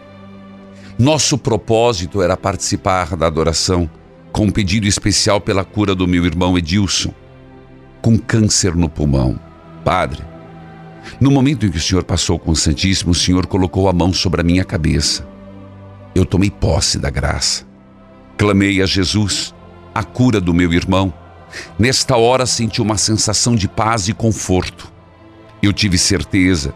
Nosso 0.99 1.39
propósito 1.39 2.22
era 2.22 2.38
participar 2.38 3.16
da 3.16 3.26
adoração 3.26 3.89
com 4.34 4.45
um 4.45 4.51
pedido 4.51 4.88
especial 4.88 5.39
pela 5.39 5.63
cura 5.63 5.93
do 5.93 6.07
meu 6.07 6.25
irmão 6.25 6.57
Edilson, 6.57 7.13
com 8.01 8.17
câncer 8.17 8.75
no 8.75 8.89
pulmão. 8.89 9.39
Padre, 9.86 10.23
no 11.21 11.29
momento 11.29 11.65
em 11.65 11.69
que 11.69 11.77
o 11.77 11.81
Senhor 11.81 12.03
passou 12.03 12.39
com 12.39 12.51
o 12.51 12.55
Santíssimo, 12.55 13.11
o 13.11 13.15
Senhor 13.15 13.45
colocou 13.45 13.88
a 13.88 13.93
mão 13.93 14.11
sobre 14.11 14.41
a 14.41 14.43
minha 14.43 14.65
cabeça. 14.65 15.27
Eu 16.15 16.25
tomei 16.25 16.49
posse 16.49 16.97
da 16.97 17.11
graça. 17.11 17.63
Clamei 18.36 18.81
a 18.81 18.88
Jesus 18.88 19.53
a 19.93 20.03
cura 20.03 20.41
do 20.41 20.53
meu 20.53 20.73
irmão. 20.73 21.13
Nesta 21.77 22.17
hora 22.17 22.47
senti 22.47 22.81
uma 22.81 22.97
sensação 22.97 23.55
de 23.55 23.67
paz 23.67 24.07
e 24.07 24.13
conforto. 24.13 24.91
Eu 25.61 25.71
tive 25.71 25.97
certeza 25.97 26.73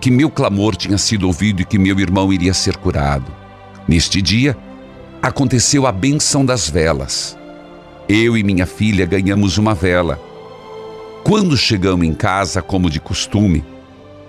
que 0.00 0.10
meu 0.10 0.30
clamor 0.30 0.76
tinha 0.76 0.96
sido 0.96 1.26
ouvido 1.26 1.60
e 1.60 1.64
que 1.64 1.78
meu 1.78 1.98
irmão 1.98 2.32
iria 2.32 2.54
ser 2.54 2.76
curado. 2.76 3.32
Neste 3.88 4.22
dia, 4.22 4.56
aconteceu 5.22 5.86
a 5.86 5.92
benção 5.92 6.44
das 6.44 6.68
velas. 6.68 7.36
Eu 8.08 8.36
e 8.36 8.42
minha 8.42 8.66
filha 8.66 9.06
ganhamos 9.06 9.58
uma 9.58 9.74
vela. 9.74 10.20
Quando 11.22 11.56
chegamos 11.56 12.06
em 12.06 12.14
casa, 12.14 12.62
como 12.62 12.90
de 12.90 13.00
costume, 13.00 13.64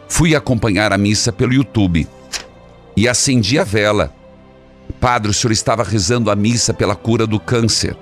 fui 0.08 0.36
acompanhar 0.36 0.92
a 0.94 0.98
missa 0.98 1.32
pelo 1.32 1.54
YouTube 1.54 2.08
e 2.96 3.08
acendi 3.08 3.58
a 3.58 3.64
vela 3.64 4.14
Padre, 5.02 5.32
o 5.32 5.34
senhor 5.34 5.52
estava 5.52 5.84
rezando 5.84 6.30
a 6.30 6.36
missa 6.36 6.74
pela 6.74 6.96
cura 6.96 7.26
do 7.26 7.40
câncer. 7.40 7.98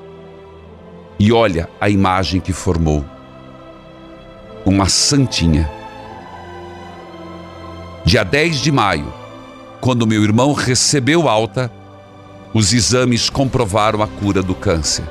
E 1.18 1.32
olha 1.32 1.70
a 1.80 1.90
imagem 1.90 2.42
que 2.42 2.52
formou. 2.52 3.06
Uma 4.66 4.90
santinha. 4.90 5.70
Dia 8.04 8.24
10 8.24 8.60
de 8.60 8.72
maio, 8.72 9.14
quando 9.80 10.08
meu 10.08 10.24
irmão 10.24 10.52
recebeu 10.54 11.30
alta, 11.30 11.72
os 12.54 12.74
exames 12.74 13.30
comprovaram 13.30 14.02
a 14.02 14.08
cura 14.08 14.41
do 14.41 14.56
câncer. 14.56 15.06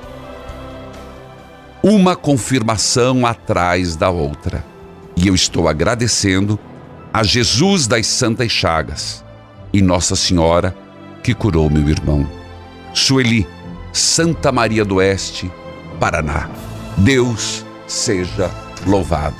Uma 1.82 2.16
confirmação 2.16 3.24
atrás 3.24 3.94
da 3.94 4.10
outra. 4.10 4.64
E 5.16 5.28
eu 5.28 5.34
estou 5.34 5.68
agradecendo 5.68 6.58
a 7.12 7.22
Jesus 7.22 7.86
das 7.86 8.06
Santas 8.06 8.50
Chagas 8.50 9.24
e 9.72 9.80
Nossa 9.80 10.16
Senhora 10.16 10.76
que 11.22 11.34
curou 11.34 11.70
meu 11.70 11.88
irmão. 11.88 12.28
Sueli, 12.94 13.46
Santa 13.92 14.50
Maria 14.50 14.84
do 14.84 14.96
Oeste, 14.96 15.50
Paraná. 16.00 16.48
Deus 16.96 17.64
seja 17.86 18.50
louvado. 18.86 19.36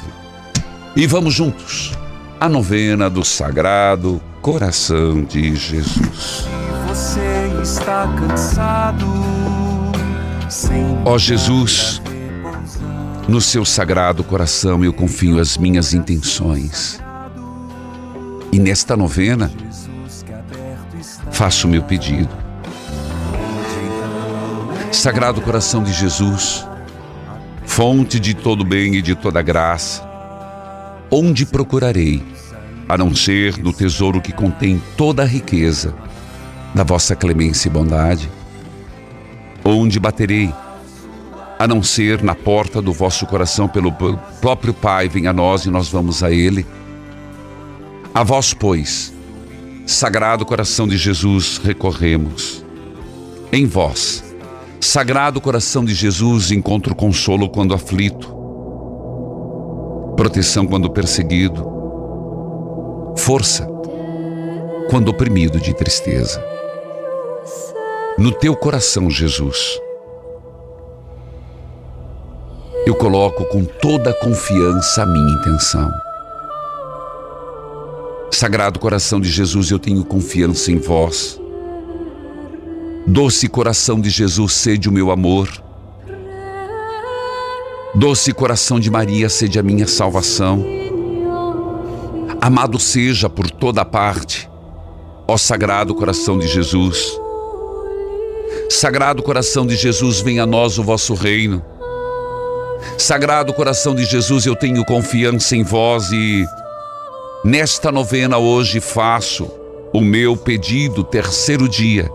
E 0.95 1.07
vamos 1.07 1.35
juntos 1.35 1.93
à 2.41 2.49
novena 2.49 3.09
do 3.09 3.25
Sagrado 3.25 4.21
Coração 4.41 5.23
de 5.23 5.55
Jesus. 5.55 6.47
Está 7.63 8.07
cansado. 8.17 9.07
Ó 11.05 11.19
Jesus, 11.19 12.01
no 13.27 13.41
seu 13.41 13.65
sagrado 13.65 14.23
coração 14.23 14.85
eu 14.85 14.93
confio 14.93 15.41
as 15.41 15.59
minhas 15.59 15.93
intenções. 15.93 17.01
E 18.53 18.59
nesta 18.61 18.97
novena, 18.97 19.51
faço 21.33 21.67
o 21.67 21.71
meu 21.71 21.83
pedido. 21.83 22.31
Sagrado 24.93 25.41
coração 25.41 25.83
de 25.83 25.93
Jesus, 25.93 26.65
fonte 27.67 28.21
de 28.21 28.35
todo 28.35 28.65
bem 28.65 28.95
e 28.95 29.03
de 29.03 29.15
toda 29.15 29.43
graça, 29.43 30.09
onde 31.11 31.45
procurarei, 31.45 32.23
a 32.89 32.97
não 32.97 33.15
ser 33.15 33.59
no 33.59 33.73
tesouro 33.73 34.21
que 34.21 34.33
contém 34.33 34.81
toda 34.97 35.23
a 35.23 35.27
riqueza 35.27 35.95
da 36.75 36.85
vossa 36.85 37.17
clemência 37.17 37.69
e 37.69 37.71
bondade? 37.71 38.31
Onde 39.65 39.99
baterei, 39.99 40.53
a 41.59 41.67
não 41.67 41.83
ser 41.83 42.23
na 42.23 42.35
porta 42.35 42.81
do 42.81 42.93
vosso 42.93 43.27
coração 43.27 43.67
pelo 43.67 43.93
próprio 44.41 44.73
Pai, 44.73 45.09
venha 45.09 45.31
a 45.31 45.33
nós 45.33 45.65
e 45.65 45.71
nós 45.71 45.89
vamos 45.89 46.23
a 46.23 46.31
Ele? 46.31 46.67
A 48.15 48.23
vós, 48.23 48.55
pois, 48.55 49.13
Sagrado 49.87 50.45
coração 50.45 50.87
de 50.87 50.97
Jesus, 50.97 51.59
recorremos. 51.63 52.65
Em 53.53 53.67
vós, 53.67 54.25
Sagrado 54.81 55.41
coração 55.41 55.85
de 55.85 55.95
Jesus, 55.95 56.51
encontro 56.51 56.95
consolo 56.95 57.49
quando 57.49 57.75
aflito, 57.75 58.35
proteção 60.17 60.67
quando 60.67 60.91
perseguido, 60.91 61.67
força 63.17 63.69
quando 64.91 65.09
oprimido 65.09 65.61
de 65.61 65.75
tristeza. 65.75 66.58
No 68.19 68.33
teu 68.33 68.57
coração, 68.57 69.09
Jesus, 69.09 69.81
eu 72.85 72.93
coloco 72.97 73.45
com 73.45 73.65
toda 73.65 74.11
a 74.11 74.15
confiança 74.15 75.05
a 75.05 75.07
minha 75.07 75.39
intenção. 75.39 75.89
Sagrado 78.33 78.81
coração 78.81 79.21
de 79.21 79.29
Jesus, 79.29 79.71
eu 79.71 79.79
tenho 79.79 80.05
confiança 80.05 80.73
em 80.73 80.79
vós. 80.79 81.41
Doce 83.07 83.49
coração 83.49 84.01
de 84.01 84.11
Jesus, 84.11 84.53
sede 84.53 84.89
o 84.89 84.93
meu 84.93 85.13
amor. 85.13 85.49
Doce 87.95 88.33
coração 88.33 88.81
de 88.81 88.91
Maria, 88.91 89.29
sede 89.29 89.61
a 89.61 89.63
minha 89.63 89.87
salvação. 89.87 90.65
Amado 92.41 92.81
seja 92.81 93.31
por 93.31 93.49
toda 93.49 93.85
parte, 93.85 94.51
ó 95.29 95.37
Sagrado 95.37 95.95
Coração 95.95 96.37
de 96.37 96.49
Jesus. 96.49 97.28
Sagrado 98.71 99.23
Coração 99.23 99.67
de 99.67 99.77
Jesus, 99.77 100.21
venha 100.21 100.43
a 100.43 100.47
nós 100.47 100.79
o 100.79 100.85
vosso 100.85 101.15
reino. 101.15 101.65
Sagrado 102.97 103.53
Coração 103.53 103.95
de 103.95 104.05
Jesus, 104.05 104.47
eu 104.47 104.55
tenho 104.55 104.85
confiança 104.85 105.57
em 105.57 105.63
vós 105.63 106.11
e 106.13 106.45
nesta 107.45 107.91
novena 107.91 108.39
hoje 108.39 108.81
faço 108.81 109.51
o 109.93 110.01
meu 110.01 110.37
pedido, 110.37 111.03
terceiro 111.03 111.69
dia. 111.69 112.11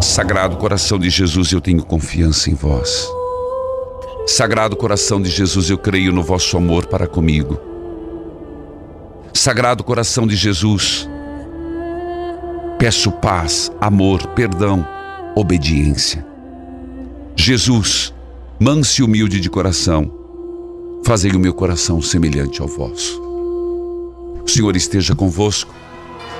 Sagrado 0.00 0.56
Coração 0.56 0.98
de 0.98 1.08
Jesus, 1.08 1.50
eu 1.52 1.60
tenho 1.60 1.84
confiança 1.84 2.50
em 2.50 2.54
vós. 2.54 3.08
Sagrado 4.26 4.76
Coração 4.76 5.20
de 5.20 5.30
Jesus, 5.30 5.70
eu 5.70 5.78
creio 5.78 6.12
no 6.12 6.22
vosso 6.22 6.56
amor 6.56 6.86
para 6.86 7.06
comigo. 7.06 7.58
Sagrado 9.32 9.82
Coração 9.82 10.26
de 10.26 10.36
Jesus, 10.36 11.08
peço 12.84 13.10
paz, 13.10 13.72
amor, 13.80 14.26
perdão, 14.34 14.86
obediência. 15.34 16.22
Jesus, 17.34 18.12
manso 18.60 19.00
e 19.00 19.02
humilde 19.02 19.40
de 19.40 19.48
coração, 19.48 20.12
fazei 21.02 21.30
o 21.30 21.38
meu 21.38 21.54
coração 21.54 22.02
semelhante 22.02 22.60
ao 22.60 22.68
vosso. 22.68 23.18
O 24.44 24.46
Senhor 24.46 24.76
esteja 24.76 25.14
convosco. 25.14 25.74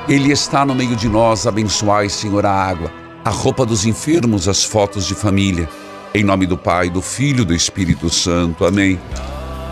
Ele 0.06 0.30
está 0.30 0.66
no 0.66 0.74
meio 0.74 0.94
de 0.94 1.08
nós. 1.08 1.46
Abençoai, 1.46 2.10
Senhor, 2.10 2.44
a 2.44 2.52
água, 2.52 2.92
a 3.24 3.30
roupa 3.30 3.64
dos 3.64 3.86
enfermos, 3.86 4.46
as 4.46 4.62
fotos 4.62 5.06
de 5.06 5.14
família. 5.14 5.66
Em 6.14 6.22
nome 6.22 6.44
do 6.44 6.58
Pai, 6.58 6.90
do 6.90 7.00
Filho 7.00 7.40
e 7.40 7.46
do 7.46 7.54
Espírito 7.54 8.10
Santo. 8.10 8.66
Amém. 8.66 9.00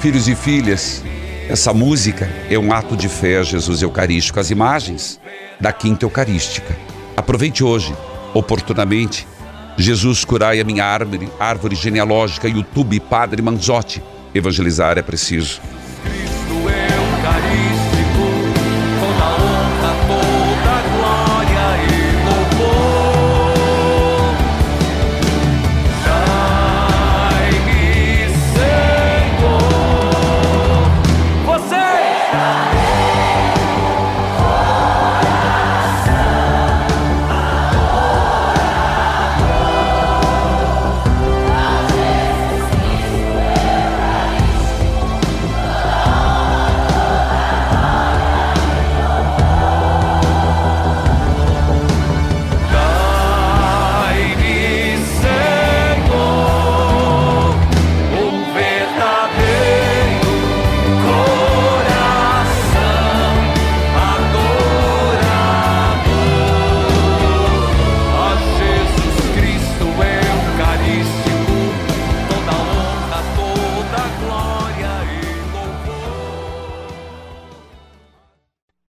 Filhos 0.00 0.26
e 0.26 0.34
filhas, 0.34 1.04
essa 1.50 1.74
música 1.74 2.24
é 2.48 2.58
um 2.58 2.72
ato 2.72 2.96
de 2.96 3.10
fé 3.10 3.44
Jesus 3.44 3.82
Eucarístico. 3.82 4.40
As 4.40 4.50
imagens 4.50 5.20
da 5.62 5.72
Quinta 5.72 6.04
Eucarística. 6.04 6.76
Aproveite 7.16 7.62
hoje, 7.62 7.94
oportunamente, 8.34 9.28
Jesus 9.78 10.24
curai 10.24 10.60
a 10.60 10.64
minha 10.64 10.84
árvore, 10.84 11.28
árvore 11.38 11.76
genealógica, 11.76 12.48
YouTube 12.48 12.98
Padre 12.98 13.40
Manzotti. 13.40 14.02
Evangelizar 14.34 14.98
é 14.98 15.02
preciso. 15.02 15.60